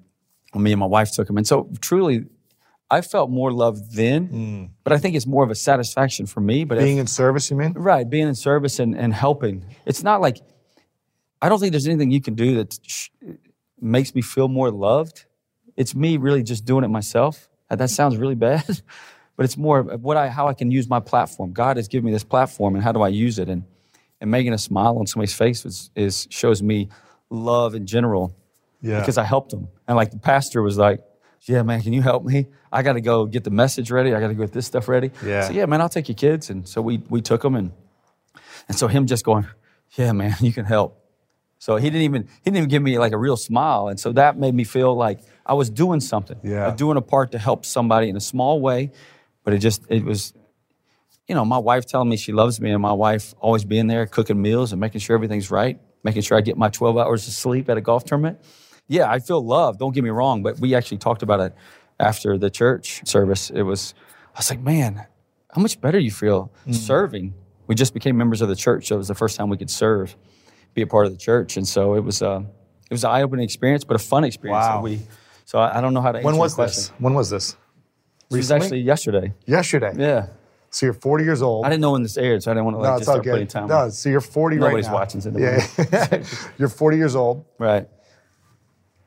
[0.55, 2.27] me and my wife took them, and so truly.
[2.91, 4.71] I felt more love then, mm.
[4.85, 6.65] but I think it's more of a satisfaction for me.
[6.65, 7.73] But being if, in service, you mean?
[7.73, 9.65] Right, being in service and, and helping.
[9.87, 10.43] It's not like
[11.41, 13.09] I don't think there's anything you can do that sh-
[13.83, 15.27] makes me feel more loved.
[15.77, 17.49] It's me really just doing it myself.
[17.69, 18.65] That sounds really bad,
[19.37, 21.53] but it's more what I how I can use my platform.
[21.53, 23.49] God has given me this platform, and how do I use it?
[23.49, 23.65] And
[24.21, 26.89] and making a smile on somebody's face is, is shows me
[27.29, 28.37] love in general.
[28.81, 29.01] Yeah.
[29.01, 31.01] Because I helped them, and like the pastor was like,
[31.43, 32.49] "Yeah, man, can you help me?
[32.73, 34.13] I got to go get the message ready.
[34.13, 35.43] I got to get this stuff ready." Yeah.
[35.43, 37.73] So yeah, man, I'll take your kids, and so we we took them, and
[38.69, 39.47] and so him just going,
[39.97, 41.02] "Yeah, man, you can help."
[41.63, 44.11] So he didn't even he didn't even give me like a real smile, and so
[44.15, 46.75] that made me feel like I was doing something, yeah.
[46.75, 48.91] doing a part to help somebody in a small way,
[49.45, 50.35] but it just it was
[51.29, 54.07] you know my wife telling me she loves me and my wife always being there
[54.07, 57.33] cooking meals and making sure everything's right making sure i get my 12 hours of
[57.33, 58.41] sleep at a golf tournament.
[58.89, 61.55] Yeah i feel love don't get me wrong but we actually talked about it
[62.01, 63.51] after the church service.
[63.51, 63.95] It was
[64.35, 65.07] i was like man
[65.55, 66.75] how much better you feel mm.
[66.75, 67.35] serving.
[67.69, 69.71] We just became members of the church so it was the first time we could
[69.71, 70.17] serve
[70.75, 72.45] be a part of the church and so it was a
[72.91, 74.83] it was an eye-opening experience but a fun experience wow.
[74.83, 75.01] we
[75.45, 76.27] so I, I, don't know how to answer.
[76.27, 77.57] when was this when was this
[78.33, 79.33] it was actually yesterday.
[79.47, 79.93] Yesterday.
[79.97, 80.29] Yeah.
[80.71, 81.67] So you're 40 years old.
[81.67, 83.25] I didn't know when this aired, so I didn't want to like no, just start
[83.25, 83.69] putting time.
[83.69, 84.95] No, so you're 40 Nobody's right now.
[84.95, 85.21] watching.
[85.21, 86.25] So yeah.
[86.59, 87.45] you're 40 years old.
[87.59, 87.87] Right.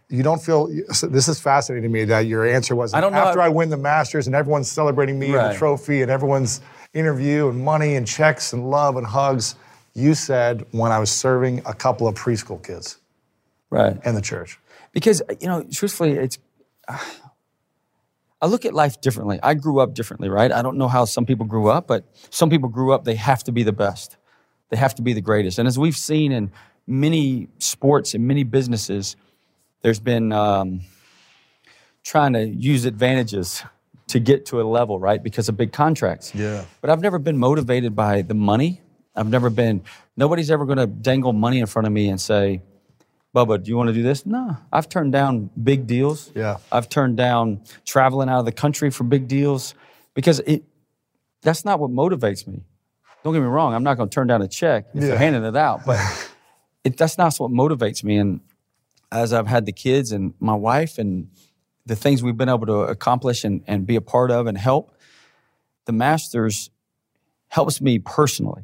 [0.09, 0.68] You don't feel.
[0.68, 2.93] This is fascinating to me that your answer was.
[2.93, 5.45] I don't know after how, I win the Masters and everyone's celebrating me right.
[5.45, 6.61] and the trophy and everyone's
[6.93, 9.55] interview and money and checks and love and hugs.
[9.96, 13.00] You said when I was serving a couple of preschool kids.
[13.72, 13.98] Right.
[14.06, 14.60] In the church.
[14.91, 16.38] Because you know, truthfully, it's.
[16.88, 17.00] Uh,
[18.41, 19.39] I look at life differently.
[19.41, 20.52] I grew up differently, right?
[20.52, 23.43] I don't know how some people grew up, but some people grew up, they have
[23.46, 24.18] to be the best.
[24.70, 25.58] They have to be the greatest.
[25.58, 26.52] And as we've seen in
[26.86, 29.16] many sports and many businesses,
[29.82, 30.82] there's been um,
[32.04, 33.64] trying to use advantages
[34.08, 35.24] to get to a level, right?
[35.24, 36.36] Because of big contracts.
[36.36, 36.66] Yeah.
[36.82, 38.82] But I've never been motivated by the money.
[39.16, 39.84] I've never been,
[40.18, 42.61] nobody's ever going to dangle money in front of me and say,
[43.36, 44.26] Bubba, do you want to do this?
[44.26, 44.55] No.
[44.72, 46.32] I've turned down big deals.
[46.34, 46.57] Yeah.
[46.72, 49.76] I've turned down traveling out of the country for big deals
[50.13, 50.63] because it
[51.41, 52.63] that's not what motivates me.
[53.24, 55.09] Don't get me wrong, I'm not going to turn down a check if yeah.
[55.09, 55.99] they're handing it out, but
[56.84, 58.18] it, that's not what motivates me.
[58.18, 58.39] And
[59.11, 61.30] as I've had the kids and my wife and
[61.86, 64.95] the things we've been able to accomplish and, and be a part of and help,
[65.86, 66.70] the Masters
[67.47, 68.63] helps me personally.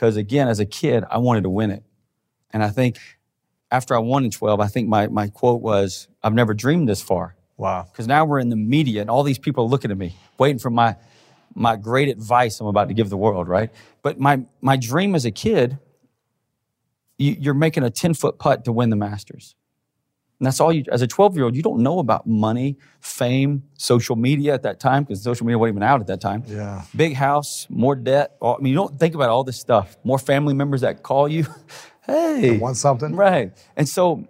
[0.00, 1.84] Because again, as a kid, I wanted to win it.
[2.54, 2.96] And I think
[3.70, 7.02] after I won in 12, I think my, my quote was, I've never dreamed this
[7.02, 7.36] far.
[7.58, 7.86] Wow.
[7.92, 10.58] Because now we're in the media and all these people are looking at me, waiting
[10.58, 10.96] for my,
[11.54, 13.68] my great advice I'm about to give the world, right?
[14.00, 15.78] But my, my dream as a kid,
[17.18, 19.54] you, you're making a 10 foot putt to win the Masters.
[20.40, 23.62] And that's all you, as a 12 year old, you don't know about money, fame,
[23.76, 26.42] social media at that time, because social media wasn't even out at that time.
[26.46, 26.82] Yeah.
[26.96, 28.36] Big house, more debt.
[28.40, 29.98] All, I mean, you don't think about all this stuff.
[30.02, 31.44] More family members that call you.
[32.06, 33.52] hey, want something, right?
[33.76, 34.26] And so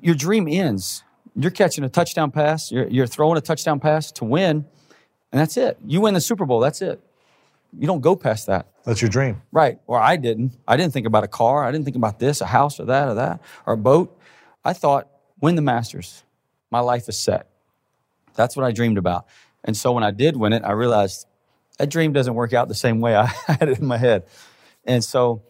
[0.00, 1.04] your dream ends.
[1.36, 2.72] You're catching a touchdown pass.
[2.72, 4.64] You're, you're throwing a touchdown pass to win,
[5.30, 5.78] and that's it.
[5.86, 6.58] You win the Super Bowl.
[6.58, 7.00] That's it.
[7.78, 8.66] you don't go past that.
[8.84, 9.40] That's your dream.
[9.52, 9.78] Right.
[9.86, 10.56] Or I didn't.
[10.66, 11.64] I didn't think about a car.
[11.64, 14.18] I didn't think about this, a house or that or that, or a boat.
[14.66, 15.08] I thought,
[15.40, 16.24] win the Masters.
[16.72, 17.48] My life is set.
[18.34, 19.26] That's what I dreamed about.
[19.62, 21.26] And so when I did win it, I realized
[21.78, 24.24] that dream doesn't work out the same way I had it in my head.
[24.84, 25.42] And so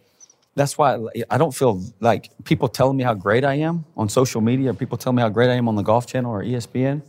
[0.54, 0.98] that's why
[1.30, 4.98] I don't feel like people telling me how great I am on social media, people
[4.98, 7.00] telling me how great I am on the Golf Channel or ESPN.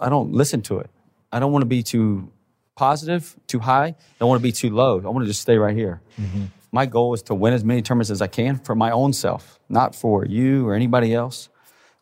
[0.00, 0.90] I don't listen to it.
[1.32, 2.30] I don't want to be too
[2.76, 3.86] positive, too high.
[3.86, 5.00] I don't want to be too low.
[5.00, 6.00] I want to just stay right here.
[6.20, 6.44] Mm-hmm.
[6.74, 9.60] My goal is to win as many tournaments as I can for my own self,
[9.68, 11.50] not for you or anybody else.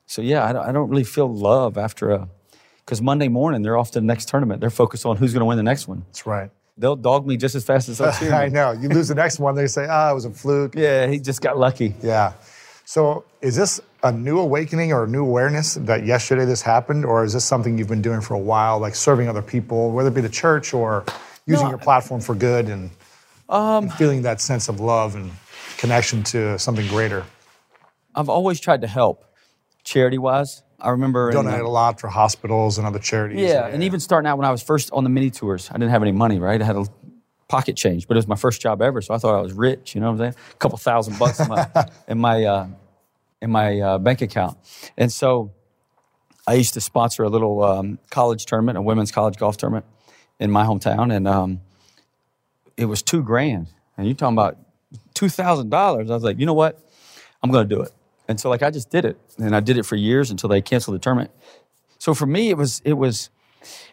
[0.07, 2.29] So yeah, I don't, I don't really feel love after a
[2.85, 4.61] because Monday morning they're off to the next tournament.
[4.61, 6.05] They're focused on who's going to win the next one.
[6.07, 6.51] That's right.
[6.79, 8.33] They'll dog me just as fast as I cheer.
[8.33, 8.71] I know.
[8.71, 10.75] You lose the next one, they say, ah, it was a fluke.
[10.77, 11.95] Yeah, he just got lucky.
[12.01, 12.33] Yeah.
[12.85, 17.25] So is this a new awakening or a new awareness that yesterday this happened, or
[17.25, 20.14] is this something you've been doing for a while, like serving other people, whether it
[20.14, 21.05] be the church or
[21.47, 22.91] using No, your platform for good and,
[23.51, 25.32] Um, feeling that sense of love and
[25.76, 27.24] connection to something greater?
[28.14, 29.24] I've always tried to help
[29.84, 30.62] charity wise.
[30.78, 33.40] I remember in, uh, Donated a lot for hospitals and other charities.
[33.40, 35.90] Yeah, and even starting out when I was first on the mini tours, I didn't
[35.90, 36.61] have any money, right?
[36.61, 36.86] I had a
[37.48, 39.94] pocket change, but it was my first job ever, so I thought I was rich.
[39.94, 40.44] You know what I'm saying?
[40.53, 41.68] A couple thousand bucks in my
[42.09, 42.68] in my uh,
[43.42, 44.57] in my uh, bank account,
[44.96, 45.53] and so
[46.46, 49.84] I used to sponsor a little um, college tournament, a women's college golf tournament
[50.38, 51.61] in my hometown, and um,
[52.77, 53.68] it was two grand.
[53.97, 54.59] And you're talking about
[55.14, 56.11] two thousand dollars.
[56.11, 56.83] I was like, you know what?
[57.43, 57.93] I'm going to do it.
[58.29, 60.62] And so like I just did it, and I did it for years until they
[60.62, 61.31] canceled the tournament.
[61.99, 63.31] So for me, it was it was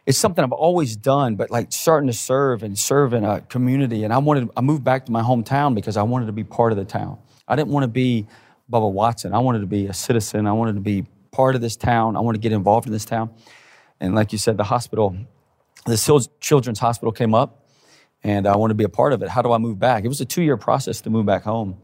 [0.06, 4.04] it's something I've always done, but like starting to serve and serve in a community.
[4.04, 6.72] And I wanted I moved back to my hometown because I wanted to be part
[6.72, 7.18] of the town.
[7.48, 8.28] I didn't want to be
[8.72, 9.34] Bubba Watson.
[9.34, 10.48] I wanted to be a citizen.
[10.48, 12.16] I wanted to be part of this town.
[12.16, 13.30] I wanted to get involved in this town.
[14.00, 15.16] And like you said, the hospital,
[15.86, 17.67] the children's hospital came up,
[18.28, 19.30] and I want to be a part of it.
[19.30, 20.04] How do I move back?
[20.04, 21.78] It was a two year process to move back home.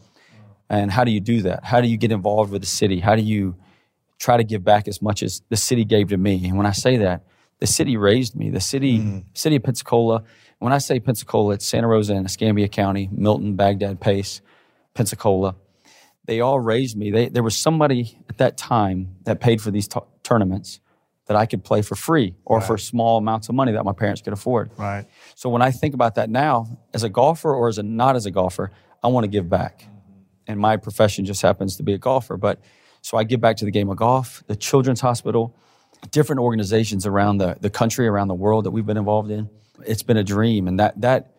[0.70, 1.64] And how do you do that?
[1.64, 3.00] How do you get involved with the city?
[3.00, 3.56] How do you
[4.20, 6.46] try to give back as much as the city gave to me?
[6.46, 7.24] And when I say that,
[7.60, 8.50] the city raised me.
[8.50, 9.20] The city, mm-hmm.
[9.34, 10.24] city of Pensacola.
[10.60, 14.42] When I say Pensacola, it's Santa Rosa and Escambia County, Milton, Bagdad, Pace,
[14.96, 15.56] Pensacola.
[16.26, 17.10] They all raised me.
[17.10, 20.82] They, there was somebody at that time that paid for these t- tournaments
[21.26, 24.22] that I could play for free or for small amounts of money that my parents
[24.22, 24.72] could afford.
[24.78, 25.06] Right.
[25.36, 28.26] So when I think about that now, as a golfer or as a not as
[28.26, 28.72] a golfer,
[29.02, 29.80] I want to give back.
[29.80, 29.92] Mm-hmm.
[30.48, 32.36] And my profession just happens to be a golfer.
[32.36, 32.60] But
[33.02, 35.56] so I give back to the game of golf, the Children's Hospital,
[36.12, 39.50] different organizations around the, the country, around the world that we've been involved in.
[39.86, 40.68] It's been a dream.
[40.68, 41.32] And that that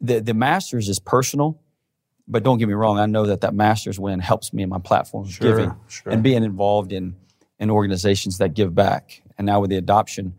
[0.00, 1.60] the, the Masters is personal,
[2.26, 4.78] but don't get me wrong, I know that that Masters win helps me in my
[4.78, 6.12] platform Sure, giving sure.
[6.12, 7.16] and being involved in
[7.60, 9.22] in organizations that give back.
[9.38, 10.34] And now with the adoption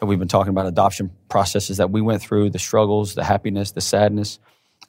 [0.00, 3.70] that we've been talking about, adoption processes that we went through, the struggles, the happiness,
[3.70, 4.40] the sadness,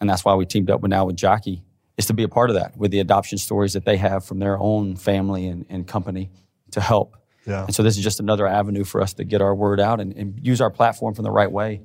[0.02, 1.64] and that's why we teamed up with now with Jockey
[1.98, 4.40] is to be a part of that with the adoption stories that they have from
[4.40, 6.30] their own family and, and company
[6.72, 7.16] to help.
[7.46, 7.66] Yeah.
[7.66, 10.14] And so this is just another avenue for us to get our word out and,
[10.14, 11.82] and use our platform from the right way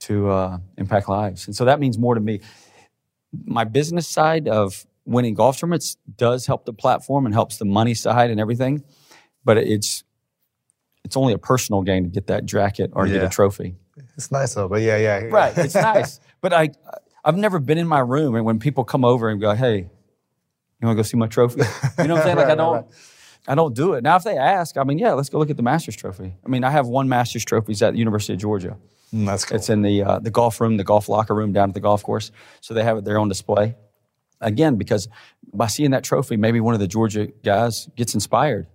[0.00, 1.46] to uh, impact lives.
[1.46, 2.40] And so that means more to me.
[3.44, 7.94] My business side of winning golf tournaments does help the platform and helps the money
[7.94, 8.82] side and everything,
[9.44, 10.04] but it's
[11.04, 13.76] it's only a personal gain to get that jacket or get a trophy.
[14.16, 15.18] It's nice though, but yeah, yeah.
[15.24, 15.56] Right.
[15.56, 16.20] It's nice.
[16.40, 16.70] But I
[17.24, 20.86] I've never been in my room and when people come over and go, hey, you
[20.86, 21.62] want to go see my trophy?
[21.98, 22.36] You know what I'm saying?
[22.36, 22.84] Like I don't right,
[23.48, 24.02] I don't do it.
[24.02, 26.34] Now if they ask, I mean, yeah, let's go look at the Masters trophy.
[26.44, 28.76] I mean, I have one Masters trophies at the University of Georgia.
[29.12, 29.56] Mm, that's cool.
[29.56, 32.02] It's in the uh, the golf room, the golf locker room down at the golf
[32.02, 32.30] course.
[32.60, 33.76] So they have it there on display.
[34.40, 35.08] Again, because
[35.52, 38.66] by seeing that trophy, maybe one of the Georgia guys gets inspired.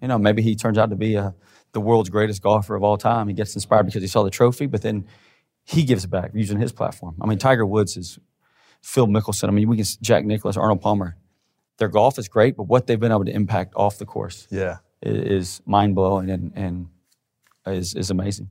[0.00, 1.32] You know, maybe he turns out to be uh
[1.72, 3.28] the world's greatest golfer of all time.
[3.28, 5.06] He gets inspired because he saw the trophy, but then
[5.64, 7.16] he gives back using his platform.
[7.20, 8.18] I mean, Tiger Woods is
[8.82, 9.48] Phil Mickelson.
[9.48, 11.16] I mean, we can Jack Nicklaus, Arnold Palmer.
[11.78, 14.78] Their golf is great, but what they've been able to impact off the course yeah.
[15.00, 16.88] is mind blowing and, and
[17.66, 18.50] is, is amazing.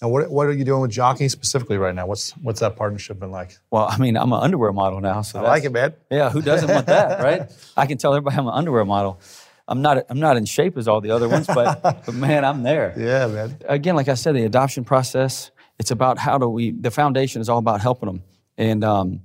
[0.00, 2.06] Now, what, what are you doing with jockey specifically right now?
[2.06, 3.58] What's what's that partnership been like?
[3.72, 5.94] Well, I mean, I'm an underwear model now, so I like it, man.
[6.08, 7.50] Yeah, who doesn't want that, right?
[7.76, 9.20] I can tell everybody I'm an underwear model.
[9.68, 10.04] I'm not.
[10.08, 12.94] I'm not in shape as all the other ones, but but man, I'm there.
[12.96, 13.58] Yeah, man.
[13.68, 15.50] Again, like I said, the adoption process.
[15.78, 16.72] It's about how do we.
[16.72, 18.22] The foundation is all about helping them,
[18.56, 19.20] and um,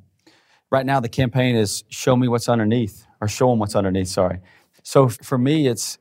[0.70, 4.10] right now the campaign is show me what's underneath, or show them what's underneath.
[4.10, 4.40] Sorry.
[4.84, 5.98] So for me, it's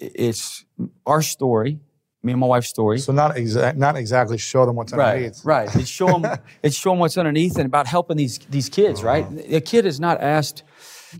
[0.00, 0.64] it's
[1.06, 1.78] our story,
[2.22, 2.98] me and my wife's story.
[2.98, 5.44] So not exact, not exactly show them what's underneath.
[5.44, 5.66] right.
[5.66, 5.76] right.
[5.76, 9.02] It's show them, it's show them what's underneath and about helping these these kids.
[9.02, 10.64] Right, a kid is not asked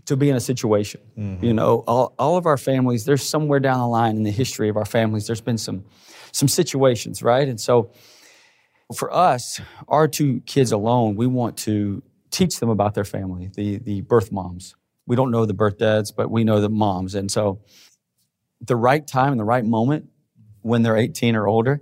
[0.05, 1.01] to be in a situation.
[1.17, 1.45] Mm-hmm.
[1.45, 3.05] You know, all, all of our families.
[3.05, 5.27] There's somewhere down the line in the history of our families.
[5.27, 5.85] There's been some
[6.31, 7.47] some situations, right?
[7.47, 7.91] And so
[8.93, 9.59] For us,
[9.89, 14.31] our two kids alone, we want to teach them about their family, the the birth
[14.31, 14.75] moms.
[15.05, 17.59] We don't know the birth dads, but we know the moms, and so
[18.61, 20.09] the right time and the right moment
[20.61, 21.79] when they're 18 or older,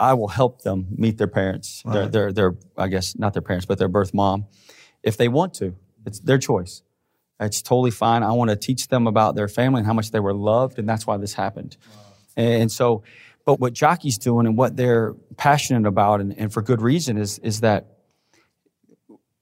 [0.00, 1.82] I will help them meet their parents.
[1.84, 2.12] Their, Right.
[2.12, 4.46] their, their, I guess not their parents, but their birth mom,
[5.02, 5.74] if they want to.
[6.06, 6.82] It's their choice.
[7.44, 8.22] It's totally fine.
[8.22, 10.88] I want to teach them about their family and how much they were loved, and
[10.88, 11.76] that's why this happened.
[12.36, 13.02] And so,
[13.44, 17.38] but what Jockey's doing and what they're passionate about, and, and for good reason, is
[17.40, 17.98] is that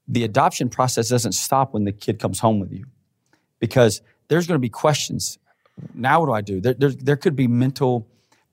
[0.08, 2.86] the adoption process doesn't stop when the kid comes home with you,
[3.60, 5.38] because there's going to be questions.
[5.94, 6.60] Now, what do I do?
[6.60, 8.06] There, there, there could be mental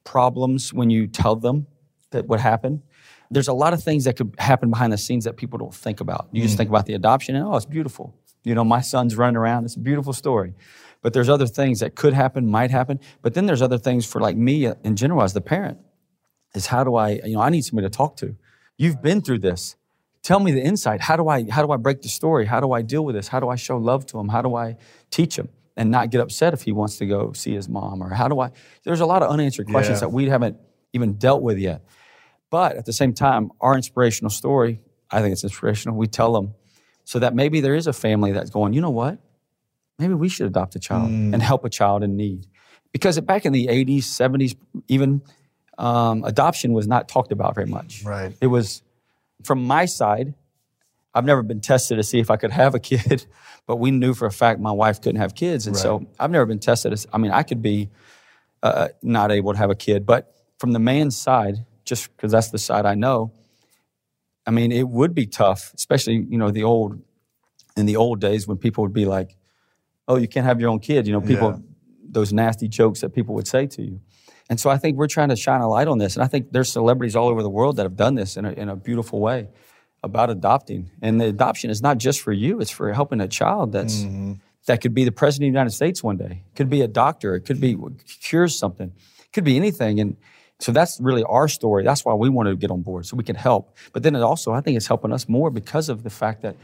[0.04, 1.68] problems when you tell them
[2.12, 2.82] that what happened.
[3.30, 6.00] There's a lot of things that could happen behind the scenes that people don't think
[6.00, 6.30] about.
[6.32, 6.58] You just hmm.
[6.60, 8.16] think about the adoption and oh, it's beautiful.
[8.44, 9.66] You know, my son's running around.
[9.66, 10.54] It's a beautiful story.
[11.02, 13.00] But there's other things that could happen, might happen.
[13.22, 15.78] But then there's other things for like me in general as the parent
[16.56, 18.36] is how do I, you know, I need somebody to talk to.
[18.78, 19.76] You've been through this.
[20.24, 21.02] Tell me the insight.
[21.02, 22.46] How do I how do I break the story?
[22.46, 23.28] How do I deal with this?
[23.28, 24.28] How do I show love to him?
[24.30, 24.76] How do I
[25.12, 28.02] teach him and not get upset if he wants to go see his mom?
[28.04, 28.52] Or how do I
[28.84, 30.08] there's a lot of unanswered questions Yeah.
[30.08, 30.58] that we haven't
[30.94, 31.84] even dealt with yet.
[32.50, 34.82] But at the same time, our inspirational story,
[35.12, 35.98] I think it's inspirational.
[35.98, 36.56] We tell them
[37.08, 39.18] so that maybe there is a family that's going, you know what?
[39.98, 42.48] Maybe we should adopt a child and help a child in need.
[42.92, 44.58] Because back in the 80s, 70s,
[44.90, 45.22] even
[45.78, 48.04] um, adoption was not talked about very much.
[48.04, 48.36] Right.
[48.42, 48.84] It was
[49.44, 50.34] from my side.
[51.14, 53.26] I've never been tested to see if I could have a kid,
[53.68, 56.46] but we knew for a fact my wife couldn't have kids, and so I've never
[56.46, 56.92] been tested.
[56.92, 57.90] As, I mean, I could be
[58.62, 62.50] uh, not able to have a kid, but from the man's side, just because that's
[62.50, 63.32] the side I know,
[64.48, 67.00] I mean, it would be tough, especially you know the old
[67.76, 69.36] in the old days when people would be like,
[70.08, 71.60] "Oh, you can't have your own kid," you know, people Yeah.
[72.10, 74.00] those nasty jokes that people would say to you.
[74.50, 76.54] And so I think we're trying to shine a light on this, and I think
[76.54, 79.20] there's celebrities all over the world that have done this in a, in a beautiful
[79.20, 79.50] way
[80.02, 80.90] about adopting.
[81.02, 84.34] And the adoption is not just for you; it's for helping a child that's mm-hmm.
[84.68, 86.44] that could be the president of the United States one day.
[86.48, 87.36] It could be a doctor.
[87.36, 87.76] It could be
[88.22, 88.94] cures something.
[89.20, 90.00] It could be anything.
[90.00, 90.16] And
[90.60, 91.84] so that's really our story.
[91.84, 93.76] That's why we wanted to get on board so we can help.
[93.94, 96.56] But then it also, I think, it's helping us more because of the fact that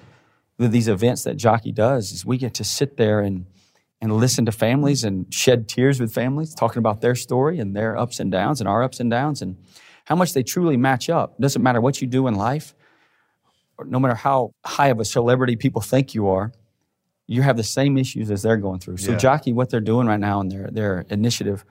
[0.58, 3.46] these events that Jockey does is we get to sit there and
[4.02, 7.98] and listen to families and shed tears with families, talking about their story and their
[7.98, 9.56] ups and downs and our ups and downs and
[10.04, 11.36] how much they truly match up.
[11.39, 12.76] It doesn't matter what you do in life,
[13.78, 16.52] or no matter how high of a celebrity people think you are,
[17.28, 18.98] you have the same issues as they're going through.
[18.98, 19.18] So Yeah.
[19.18, 21.64] Jockey, what they're doing right now in their their initiative,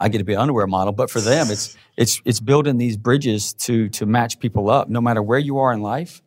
[0.00, 2.96] I get to be an underwear model, but for them, it's it's it's building these
[2.96, 6.22] bridges to to match people up, no matter where you are in life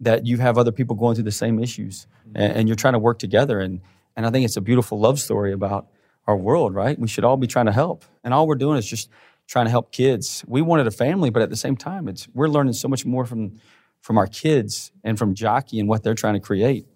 [0.00, 2.58] that you have other people going through the same issues and, mm-hmm.
[2.58, 3.80] and you're trying to work together and
[4.14, 5.88] and I think it's a beautiful love story about
[6.26, 6.98] our world, right?
[6.98, 8.04] We should all be trying to help.
[8.22, 9.08] And all we're doing is just
[9.46, 10.44] trying to help kids.
[10.46, 13.24] We wanted a family, but at the same time, it's we're learning so much more
[13.24, 13.58] from
[14.00, 16.86] from our kids and from Jockey and what they're trying to create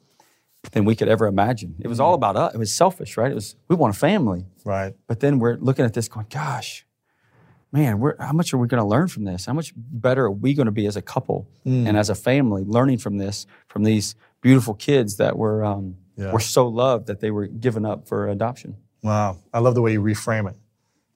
[0.73, 1.77] than we could ever imagine.
[1.81, 2.17] It was all mm.
[2.17, 2.55] about us.
[2.55, 3.31] It was selfish, right?
[3.31, 4.47] It was we want a family.
[4.64, 4.95] Right.
[5.07, 6.87] But then we're looking at this going, gosh,
[7.73, 9.47] man, we're, how much are we going to learn from this?
[9.47, 11.97] How much better are we going to be as a couple and mm.
[11.97, 16.33] as a family learning from this, from these beautiful kids that were, um, Yeah.
[16.33, 18.77] were so loved that they were given up for adoption?
[19.03, 19.39] Wow.
[19.53, 20.57] I love the way you reframe it.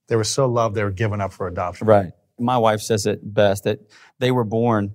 [0.08, 1.86] They were so loved they were given up for adoption.
[1.86, 2.12] Right.
[2.38, 3.80] My wife says it best that
[4.18, 4.94] they were born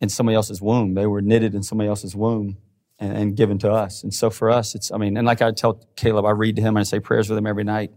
[0.00, 0.94] in somebody else's womb.
[0.94, 2.56] They were knitted in somebody else's womb
[3.00, 4.02] and, and given to us.
[4.04, 6.62] And so for us, it's, I mean, and like I tell Caleb, I read to
[6.62, 7.90] him and I say prayers with him every night.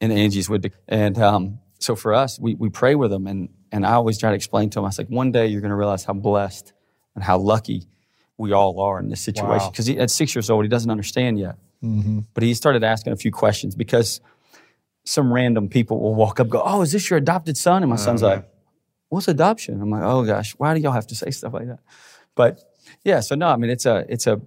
[0.00, 3.26] And Angie's with, and um, so for us, we, we pray with him.
[3.26, 5.60] And, and I always try to explain to him, I was like, one day you're
[5.60, 6.72] going to realize how blessed
[7.14, 7.88] and how lucky
[8.36, 9.58] we all are in this situation.
[9.58, 9.70] Wow.
[9.70, 11.56] Because at six years old, he doesn't understand yet.
[12.34, 14.20] But he started asking a few questions because
[15.04, 17.82] some random people will walk up and go, Oh, is this your adopted son?
[17.82, 18.30] And my son's man.
[18.30, 18.50] like,
[19.08, 19.80] What's adoption?
[19.80, 21.78] I'm like, Oh gosh, why do y'all have to say stuff like that?
[22.34, 22.60] But
[23.04, 24.40] yeah, so no, I mean, it's a, it's a,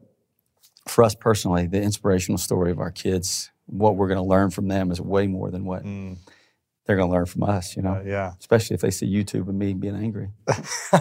[0.87, 4.67] for us personally, the inspirational story of our kids, what we're going to learn from
[4.67, 7.95] them is way more than what they're going to learn from us, you know?
[7.95, 8.33] Uh, yeah.
[8.39, 10.29] Especially if they see YouTube and me being angry.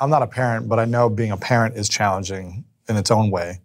[0.00, 3.30] I'm not a parent, but I know being a parent is challenging in its own
[3.30, 3.60] way.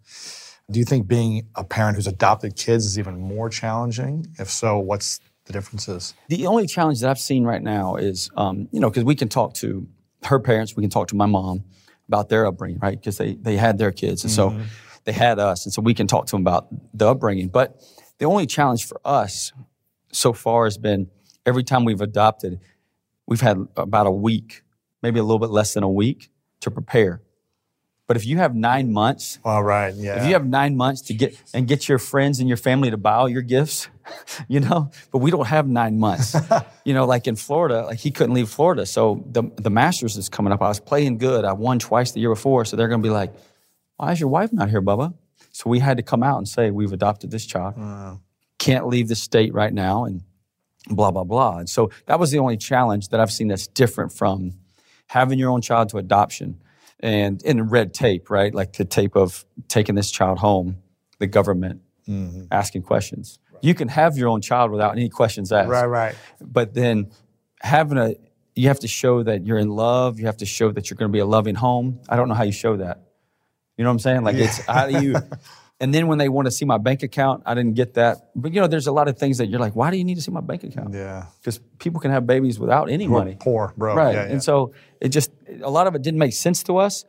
[0.70, 4.26] Do you think being a parent who's adopted kids is even more challenging?
[4.38, 6.14] If so, what's the differences?
[6.28, 9.28] The only challenge that I've seen right now is, um, you know, because we can
[9.28, 9.86] talk to
[10.24, 11.64] her parents, we can talk to my mom
[12.08, 12.98] about their upbringing, right?
[12.98, 14.62] Because they they had their kids, and so mm-hmm.
[15.04, 17.48] they had us, and so we can talk to them about the upbringing.
[17.48, 17.82] But
[18.18, 19.52] the only challenge for us
[20.12, 21.08] so far has been
[21.44, 22.60] every time we've adopted,
[23.26, 24.62] we've had about a week,
[25.02, 26.30] maybe a little bit less than a week
[26.60, 27.22] to prepare.
[28.06, 29.92] But if you have nine months, All right.
[29.94, 30.20] Yeah.
[30.20, 32.96] if you have nine months to get and get your friends and your family to
[32.96, 33.88] buy all your gifts,
[34.48, 36.36] you know, but we don't have nine months.
[36.84, 38.86] you know, like in Florida, like he couldn't leave Florida.
[38.86, 40.62] So the the Masters is coming up.
[40.62, 41.44] I was playing good.
[41.44, 42.64] I won twice the year before.
[42.64, 43.32] So they're gonna be like,
[43.96, 45.14] Why is your wife not here, Bubba?
[45.50, 47.74] So we had to come out and say, We've adopted this child.
[48.58, 50.22] Can't leave the state right now and
[50.88, 51.58] blah, blah, blah.
[51.58, 54.52] And so that was the only challenge that I've seen that's different from
[55.08, 56.60] having your own child to adoption
[57.00, 58.54] and in red tape, right?
[58.54, 60.78] Like the tape of taking this child home,
[61.18, 62.44] the government mm-hmm.
[62.50, 63.38] asking questions.
[63.62, 65.68] You can have your own child without any questions asked.
[65.68, 65.86] right.
[65.86, 66.14] Right.
[66.40, 67.10] But then
[67.60, 68.14] having a,
[68.54, 70.18] you have to show that you're in love.
[70.18, 72.00] You have to show that you're going to be a loving home.
[72.08, 73.02] I don't know how you show that.
[73.76, 74.24] You know what I'm saying?
[74.24, 75.16] Like it's how do you?
[75.78, 78.30] And then when they want to see my bank account, I didn't get that.
[78.34, 80.14] But you know, there's a lot of things that you're like, why do you need
[80.14, 80.94] to see my bank account?
[80.94, 81.26] Yeah.
[81.40, 83.36] Because people can have babies without any money.
[83.38, 83.94] Poor, bro.
[83.94, 84.14] Right.
[84.14, 84.32] Yeah, yeah.
[84.32, 85.30] And so it just,
[85.62, 87.04] a lot of it didn't make sense to us.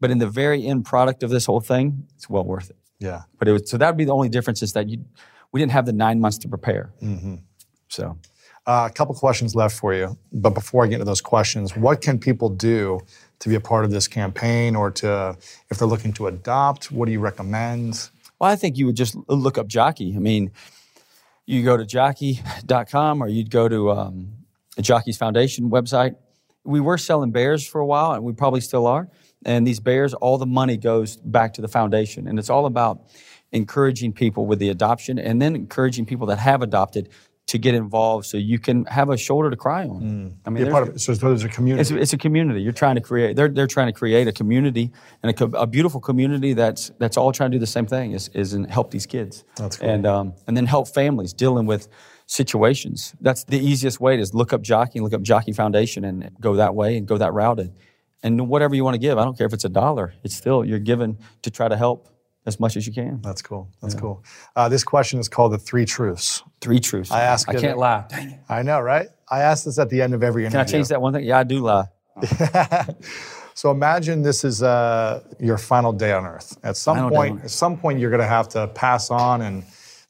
[0.00, 2.76] But in the very end product of this whole thing, it's well worth it.
[3.00, 3.22] yeah.
[3.38, 5.04] But it was, so that would be the only difference is that you,
[5.50, 6.92] we didn't have the nine months to prepare.
[7.02, 7.36] Mm-hmm.
[7.88, 8.18] So
[8.66, 10.16] Uh, a couple questions left for you.
[10.30, 13.00] But before I get into those questions, what can people do
[13.40, 15.36] to be a part of this campaign or to,
[15.70, 18.10] if they're looking to adopt, what do you recommend?
[18.40, 20.14] Well, I think you would just look up Jockey.
[20.16, 20.52] I mean,
[21.46, 24.32] you go to jockey.com or you'd go to um,
[24.80, 26.14] Jockey's Foundation website.
[26.64, 29.08] We were selling bears for a while, and we probably still are.
[29.46, 32.28] And these bears, all the money goes back to the foundation.
[32.28, 33.00] And it's all about
[33.52, 37.08] encouraging people with the adoption and then encouraging people that have adopted
[37.48, 40.36] to get involved so you can have a shoulder to cry on.
[40.44, 41.00] I mean, part of it.
[41.00, 41.80] So there's a community.
[41.80, 42.60] it's, it's a community.
[42.60, 43.36] You're trying to create.
[43.36, 44.92] They're, they're trying to create a community
[45.22, 48.28] and a, a beautiful community that's that's all trying to do the same thing is
[48.28, 49.44] is help these kids.
[49.56, 49.88] That's cool.
[49.88, 51.88] And um, and then help families dealing with
[52.26, 53.14] situations.
[53.22, 54.20] That's the easiest way.
[54.20, 57.32] Is look up Jockey, look up Jockey Foundation, and go that way and go that
[57.32, 57.60] route.
[57.60, 57.72] And,
[58.22, 60.12] and whatever you want to give, I don't care if it's a dollar.
[60.22, 62.10] It's still you're given to try to help
[62.48, 63.20] as much as you can.
[63.22, 63.68] That's cool.
[63.80, 64.24] That's cool.
[64.56, 66.42] Uh, this question is called the three truths.
[66.60, 67.10] Three truths.
[67.12, 68.04] I ask I it- can't lie.
[68.08, 68.40] Dang it.
[68.48, 69.08] I know, right?
[69.30, 70.58] I ask this at the end of every interview.
[70.58, 71.24] Can I change that one thing?
[71.24, 71.86] Yeah, I do lie.
[73.58, 76.56] So imagine this is uh, your final day on Earth.
[76.62, 79.64] At some Final point, at some point, you're going to have to pass on and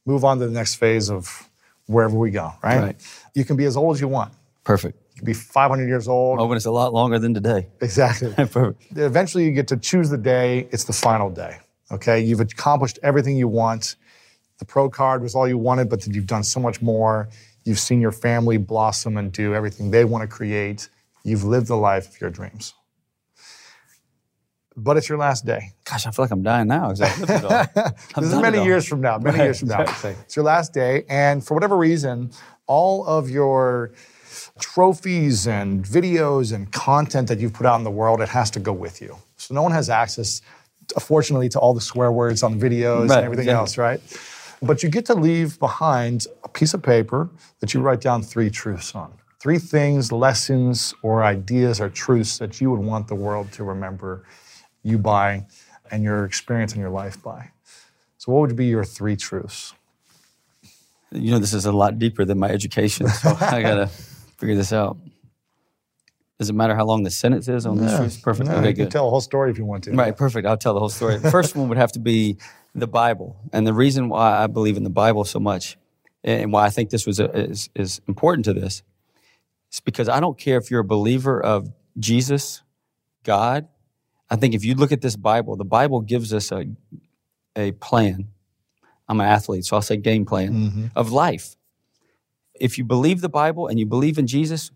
[0.05, 1.49] move on to the next phase of
[1.87, 2.53] wherever we go.
[2.63, 2.79] Right?
[2.79, 2.97] Right.
[3.35, 4.35] You can be as old as you want.
[4.65, 4.99] Perfect.
[5.15, 6.41] You can be 500 years old.
[6.41, 7.69] Oh, but it's a lot longer than today.
[7.81, 8.35] Exactly.
[8.37, 8.83] Perfect.
[8.95, 10.69] Eventually, you get to choose the day.
[10.71, 11.57] It's the final day.
[11.91, 13.97] Okay, you've accomplished everything you want.
[14.59, 17.29] The pro card was all you wanted, but then you've done so much more.
[17.65, 20.89] You've seen your family blossom and do everything they want to create.
[21.25, 22.75] You've lived the life of your dreams.
[24.77, 25.73] But it's your last day.
[25.85, 26.91] Gosh, I feel like I'm dying now.
[26.91, 27.93] I've lived it all.
[28.23, 29.81] This is many years from now, many Right, years from now.
[29.83, 30.15] exactly.
[30.25, 32.31] It's your last day, and for whatever reason,
[32.67, 33.93] all of your
[34.61, 38.61] trophies and videos and content that you've put out in the world, it has to
[38.61, 39.17] go with you.
[39.37, 40.43] So no one has access,
[40.99, 43.51] fortunately, to all the swear words on the videos Right, and everything exactly.
[43.53, 44.01] else, right?
[44.61, 47.31] But you get to leave behind a piece of paper
[47.61, 49.13] that you write down three truths on.
[49.41, 54.25] Three things, lessons, or ideas or truths that you would want the world to remember
[54.83, 55.47] you by
[55.91, 57.51] and your experience in your life by.
[58.17, 59.75] So, what would be your three truths?
[61.13, 63.87] You know, this is a lot deeper than my education, so I gotta
[64.39, 64.99] figure this out.
[66.39, 67.97] Does it matter how long the sentence is on this?
[67.97, 68.23] truth?
[68.23, 68.49] Perfect.
[68.49, 68.93] Yeah, okay, you can good.
[68.93, 69.93] tell a whole story if you want to.
[69.93, 70.47] Right, perfect.
[70.47, 71.17] I'll tell the whole story.
[71.17, 72.37] The first one would have to be
[72.75, 75.77] the Bible, and the reason why I believe in the Bible so much,
[76.23, 78.85] and why I think this was a, is, is important to this,
[79.73, 82.63] is because I don't care if you're a believer of Jesus,
[83.25, 83.67] God.
[84.31, 86.67] I think if you look at this Bible, the Bible gives us a
[87.57, 88.29] a plan.
[89.09, 90.87] I'm an athlete, so I'll say game plan mm-hmm.
[90.95, 91.57] of life.
[92.61, 94.71] If you believe the Bible and you believe in Jesus,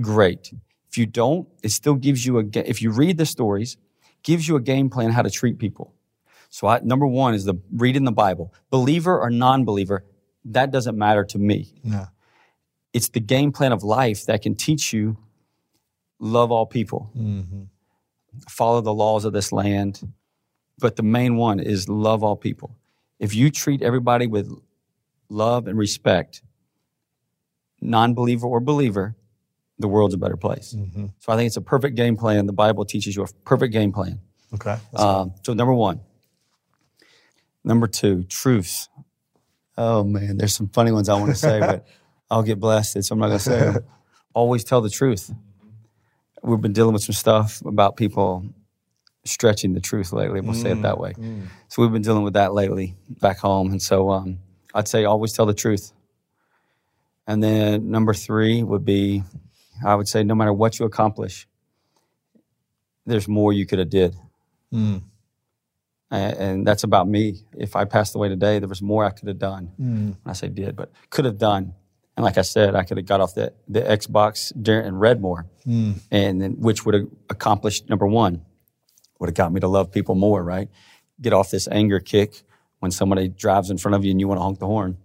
[0.00, 0.52] great.
[0.90, 2.44] If you don't, it still gives you a.
[2.54, 3.76] If you read the stories,
[4.22, 5.94] gives you a game plan how to treat people.
[6.50, 8.52] So I, number one is the reading the Bible.
[8.70, 10.04] Believer or non-believer,
[10.44, 11.72] that doesn't matter to me.
[11.82, 12.06] Yeah.
[12.92, 15.16] It's the game plan of life that can teach you
[16.18, 17.62] love all people, mm-hmm.
[18.50, 20.12] follow the laws of this land.
[20.78, 22.76] But the main one is love all people.
[23.18, 24.52] If you treat everybody with
[25.30, 26.42] love and respect,
[27.80, 29.16] non-believer or believer,
[29.82, 30.74] the world's a better place.
[31.20, 32.46] So I think it's a perfect game plan.
[32.46, 34.20] The Bible teaches you a perfect game plan.
[34.54, 34.76] Okay.
[34.94, 36.00] Um, so number one.
[37.64, 38.88] Number two, truth.
[39.78, 41.86] Oh man, there's some funny ones I want to say, but
[42.30, 43.84] I'll get blasted, so I'm not going to say them.
[44.34, 45.30] Always tell the truth.
[46.42, 48.46] We've been dealing with some stuff about people
[49.24, 50.40] stretching the truth lately.
[50.40, 51.12] We'll say it that way.
[51.68, 54.38] So we've been dealing with that lately back home, and so um,
[54.74, 55.92] I'd say always tell the truth.
[57.28, 59.22] And then number three would be,
[59.84, 61.46] I would say, no matter what you accomplish,
[63.06, 64.14] there's more you could have did.
[64.72, 65.02] Mm.
[66.10, 67.42] And, and that's about me.
[67.56, 69.72] If I passed away today, there was more I could have done.
[69.80, 70.16] Mm.
[70.22, 71.74] When I say did, but could have done.
[72.16, 75.46] And like I said, I could have got off the, the Xbox and read more,
[75.66, 76.00] Mm.
[76.10, 78.42] and then, which would have accomplished number one,
[79.18, 80.68] would have got me to love people more, right?
[81.20, 82.42] Get off this anger kick
[82.80, 84.98] when somebody drives in front of you and you want to honk the horn.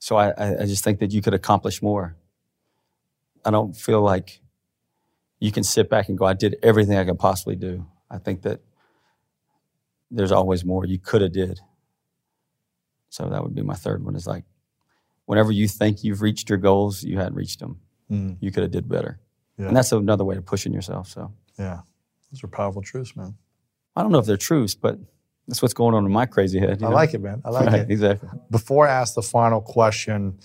[0.00, 2.16] So I, I just think that you could accomplish more.
[3.44, 4.40] I don't feel like
[5.40, 7.86] you can sit back and go, I did everything I could possibly do.
[8.10, 8.60] I think that
[10.10, 11.60] there's always more you could have did.
[13.08, 14.44] So that would be my third one is like,
[15.26, 17.80] whenever you think you've reached your goals, you hadn't reached them.
[18.10, 18.36] Mm.
[18.40, 19.20] You could have did better.
[19.58, 19.68] Yeah.
[19.68, 21.08] And that's another way of pushing yourself.
[21.08, 21.80] So Yeah.
[22.32, 23.36] Those are powerful truths, man.
[23.94, 24.98] I don't know if they're truths, but
[25.46, 26.82] that's what's going on in my crazy head.
[26.82, 26.94] I know?
[26.94, 27.42] like it, man.
[27.44, 27.90] I like Right, it.
[27.90, 28.28] Exactly.
[28.50, 30.38] Before I ask the final question,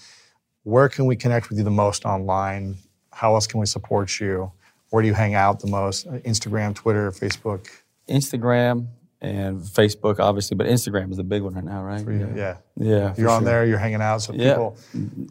[0.64, 2.78] where can we connect with you the most online?
[3.20, 4.50] How else can we support you?
[4.92, 6.08] Where do you hang out the most?
[6.08, 7.68] Uh, Instagram, Twitter, Facebook?
[8.08, 8.88] Instagram
[9.22, 12.00] and Facebook, obviously, but Instagram is the big one right now, right?
[12.00, 12.32] You?
[12.34, 12.56] Yeah.
[12.78, 13.12] Yeah.
[13.14, 13.46] for You're on sure.
[13.52, 14.54] there, you're hanging out, so Yeah.
[14.54, 14.78] people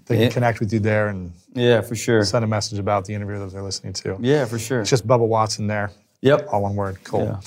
[0.05, 0.28] they can Yeah.
[0.28, 2.22] connect with you there and Yeah, for sure.
[2.26, 4.18] send a message about the interview that they're listening to.
[4.20, 4.82] Yeah, for sure.
[4.82, 6.49] It's just Bubba Watson there, Yep.
[6.53, 6.99] all one word.
[7.05, 7.24] Cool.
[7.24, 7.41] Yeah.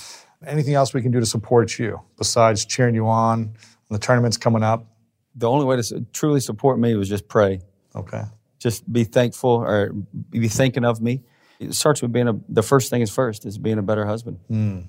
[0.50, 3.54] Anything else we can do to support you besides cheering you on when
[3.92, 4.88] the tournament's coming up?
[5.36, 7.62] The only way to truly support me was just pray.
[7.96, 8.24] Okay.
[8.62, 9.92] Just be thankful or
[10.30, 11.24] be thinking of me.
[11.60, 14.40] It starts with being a, the first thing is first, is being a better husband.
[14.52, 14.88] Mm.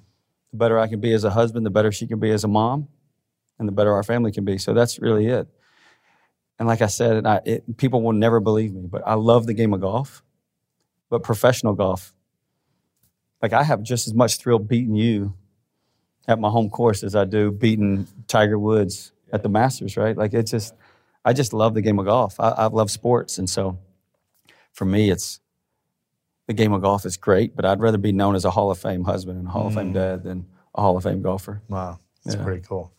[0.50, 2.48] The better I can be as a husband, the better she can be as a
[2.48, 2.88] mom,
[3.58, 4.58] and the better our family can be.
[4.58, 5.48] So that's really it.
[6.58, 9.46] And like I said, and I, it, people will never believe me, but I love
[9.46, 10.22] the game of golf,
[11.08, 12.12] but professional golf.
[13.40, 15.32] Like I have just as much thrill beating you
[16.28, 20.14] at my home course as I do beating Tiger Woods at the Masters, right?
[20.14, 20.74] Like it's just,
[21.24, 22.38] I just love the game of golf.
[22.40, 23.78] I, I love sports, and so
[24.72, 25.40] for me, it's
[26.48, 28.78] the game of golf is great, but I'd rather be known as a Hall of
[28.78, 29.94] Fame husband and a Hall of Fame mm.
[29.94, 31.62] dad than a Hall of Fame golfer.
[31.68, 31.98] Wow.
[32.24, 32.42] That's Yeah.
[32.42, 32.92] pretty cool.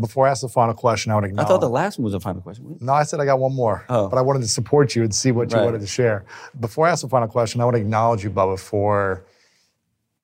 [0.00, 1.46] Before I ask the final question, I would acknowledge.
[1.46, 2.76] I thought the last one was a final question.
[2.80, 4.08] No, I said I got one more, Oh.
[4.08, 5.64] but I wanted to support you and see what you Right.
[5.64, 6.24] wanted to share.
[6.60, 9.24] Before I ask the final question, I want to acknowledge you, Bubba, for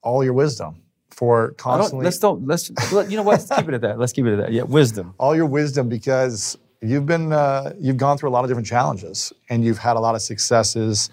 [0.02, 2.70] all your wisdom, for I don't, constantly let's don't let's
[3.10, 3.38] you know what?
[3.38, 3.98] Let's keep it at that.
[3.98, 4.52] Let's keep it at that.
[4.52, 5.14] Yeah, wisdom.
[5.18, 9.32] all your wisdom because you've been uh, you've gone through a lot of different challenges
[9.48, 11.10] and you've had a lot of successes.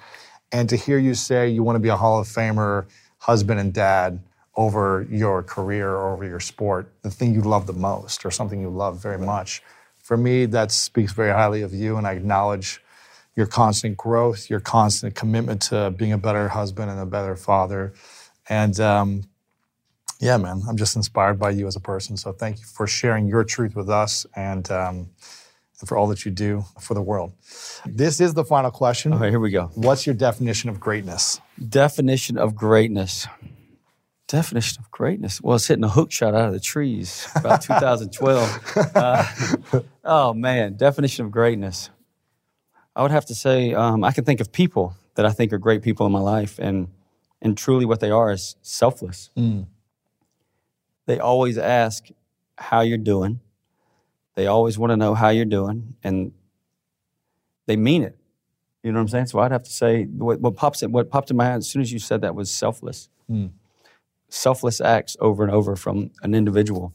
[0.52, 2.88] And to hear you say you want to be a Hall of Famer,
[3.20, 4.20] husband and dad
[4.56, 8.60] over your career or over your sport, the thing you love the most or something
[8.60, 9.62] you love very much,
[10.00, 11.98] for me that speaks very highly of you.
[11.98, 12.82] And I acknowledge
[13.36, 17.94] your constant growth, your constant commitment to being a better husband and a better father.
[18.50, 19.24] And um,
[20.20, 22.18] yeah, man, I'm just inspired by you as a person.
[22.18, 25.10] So thank you for sharing your truth with us and, um,
[25.80, 27.34] and for all that you do for the world.
[27.86, 29.14] This is the final question.
[29.14, 29.72] All right, here we go.
[29.76, 31.40] What's your definition of greatness?
[31.68, 33.28] Definition of greatness.
[34.28, 35.42] Definition of greatness.
[35.42, 38.76] Well, it's hitting a hook shot out of the trees about 2012.
[38.96, 39.26] Uh,
[40.04, 41.90] oh man, definition of greatness.
[42.96, 45.58] I would have to say um, I can think of people that I think are
[45.58, 46.90] great people in my life, and
[47.42, 49.30] and truly what they are is selfless.
[51.06, 52.08] They always ask
[52.58, 53.40] how you're doing.
[54.36, 56.32] They always want to know how you're doing, and
[57.68, 58.18] they mean it.
[58.84, 59.26] You know what I'm saying?
[59.28, 61.70] So I'd have to say what, what pops in, what popped in my head as
[61.70, 63.10] soon as you said that was selfless.
[63.28, 63.48] Hmm.
[64.30, 66.94] Selfless acts over and over from an individual.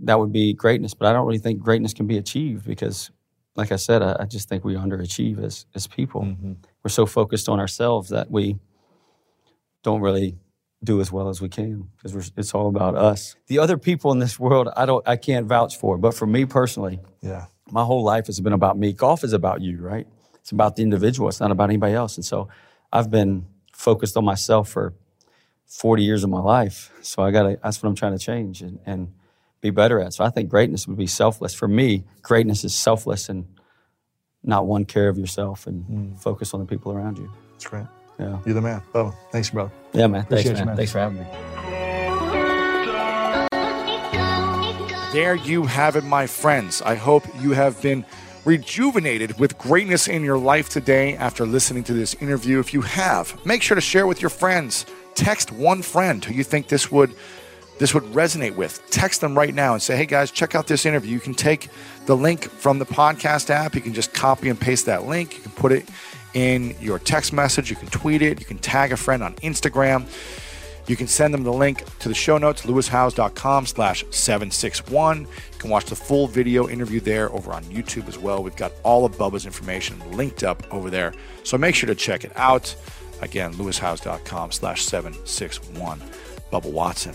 [0.00, 3.10] That would be greatness, but I don't really think greatness can be achieved because,
[3.54, 6.22] like I said, I, I just think we underachieve as as people.
[6.22, 6.52] Mm-hmm.
[6.82, 8.58] We're so focused on ourselves that we
[9.82, 10.36] don't really
[10.82, 13.36] do as well as we can because it's all about us.
[13.48, 16.44] The other people in this world, I don't, I can't vouch for, but for me
[16.44, 17.46] personally, Yeah.
[17.70, 18.92] my whole life has been about me.
[18.92, 20.06] Golf is about you, right?
[20.36, 21.28] It's about the individual.
[21.28, 22.16] It's not about anybody else.
[22.16, 22.48] And so
[22.92, 24.94] I've been focused on myself for
[25.66, 26.92] 40 years of my life.
[27.02, 29.12] So I got to, that's what I'm trying to change and, and
[29.60, 30.14] be better at.
[30.14, 31.54] So I think greatness would be selfless.
[31.54, 33.46] For me, greatness is selfless and
[34.44, 36.14] not one care of yourself and hmm.
[36.14, 37.30] focus on the people around you.
[37.52, 37.86] That's great.
[38.18, 38.38] Yeah.
[38.44, 38.82] You're the man.
[38.94, 39.70] Oh, thanks, brother.
[39.92, 40.24] Yeah, man.
[40.24, 40.60] Thanks, Appreciate man.
[40.60, 40.76] you, man.
[40.76, 41.26] Thanks for having me.
[45.12, 46.82] There you have it, my friends.
[46.82, 48.04] I hope you have been
[48.44, 52.58] rejuvenated with greatness in your life today after listening to this interview.
[52.60, 54.84] If you have, make sure to share with your friends.
[55.14, 57.14] Text one friend who you think this would
[57.78, 58.82] this would resonate with.
[58.90, 61.68] Text them right now and say, "Hey guys, check out this interview." You can take
[62.06, 63.74] the link from the podcast app.
[63.74, 65.36] You can just copy and paste that link.
[65.36, 65.88] You can put it
[66.38, 67.68] in your text message.
[67.68, 68.38] You can tweet it.
[68.38, 70.06] You can tag a friend on Instagram.
[70.86, 75.22] You can send them the link to the show notes, lewishowes.com slash 761.
[75.22, 75.26] You
[75.58, 78.42] can watch the full video interview there over on YouTube as well.
[78.42, 81.12] We've got all of Bubba's information linked up over there.
[81.42, 82.74] So make sure to check it out.
[83.20, 86.00] Again, lewishowes.com slash 761.
[86.52, 87.14] Bubba Watson,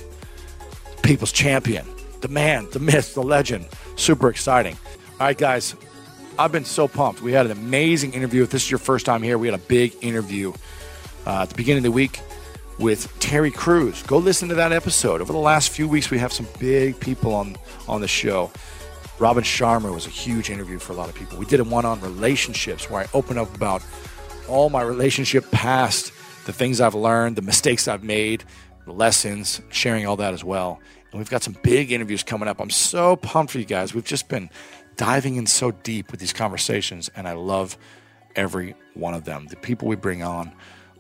[1.02, 1.88] people's champion,
[2.22, 3.66] the man, the myth, the legend.
[3.96, 4.78] Super exciting.
[5.20, 5.76] All right, guys,
[6.38, 7.22] I've been so pumped.
[7.22, 8.44] We had an amazing interview.
[8.44, 10.52] If this is your first time here, we had a big interview
[11.28, 12.22] uh, at the beginning of the week
[12.80, 14.02] with Terry Crews.
[14.04, 15.22] Go listen to that episode.
[15.22, 17.56] Over the last few weeks, we have some big people on,
[17.88, 18.52] on the show.
[19.20, 21.38] Robin Sharma was a huge interview for a lot of people.
[21.38, 23.84] We did a one on relationships where I open up about
[24.48, 26.12] all my relationship past,
[26.46, 28.44] the things I've learned, the mistakes I've made,
[28.86, 30.80] the lessons, sharing all that as well.
[31.12, 32.60] And we've got some big interviews coming up.
[32.60, 33.94] I'm so pumped for you guys.
[33.94, 34.50] We've just been
[34.96, 37.78] diving in so deep with these conversations, and I love
[38.36, 39.48] every one of them.
[39.48, 40.52] The people we bring on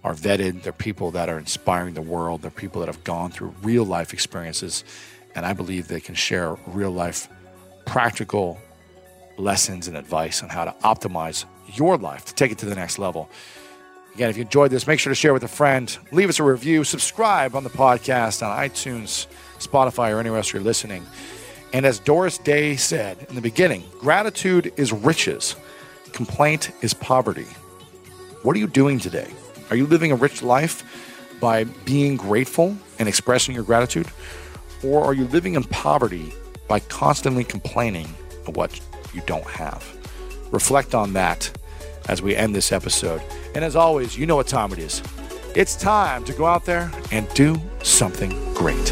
[0.03, 3.55] are vetted, they're people that are inspiring the world, they're people that have gone through
[3.61, 4.83] real life experiences,
[5.35, 7.27] and I believe they can share real life
[7.85, 8.59] practical
[9.37, 12.99] lessons and advice on how to optimize your life to take it to the next
[12.99, 13.29] level.
[14.15, 16.43] Again, if you enjoyed this, make sure to share with a friend, leave us a
[16.43, 19.25] review, subscribe on the podcast on iTunes,
[19.57, 21.03] Spotify, or anywhere else you're listening.
[21.73, 25.55] And as Doris Day said in the beginning, gratitude is riches,
[26.11, 27.47] complaint is poverty.
[28.43, 29.27] What are you doing today?
[29.71, 30.83] Are you living a rich life
[31.39, 34.07] by being grateful and expressing your gratitude?
[34.83, 36.33] Or are you living in poverty
[36.67, 38.07] by constantly complaining
[38.45, 38.79] of what
[39.11, 39.83] you don't have?
[40.51, 41.51] Reflect on that
[42.07, 43.21] as we end this episode.
[43.55, 45.01] And as always, you know what time it is.
[45.55, 48.91] It's time to go out there and do something great.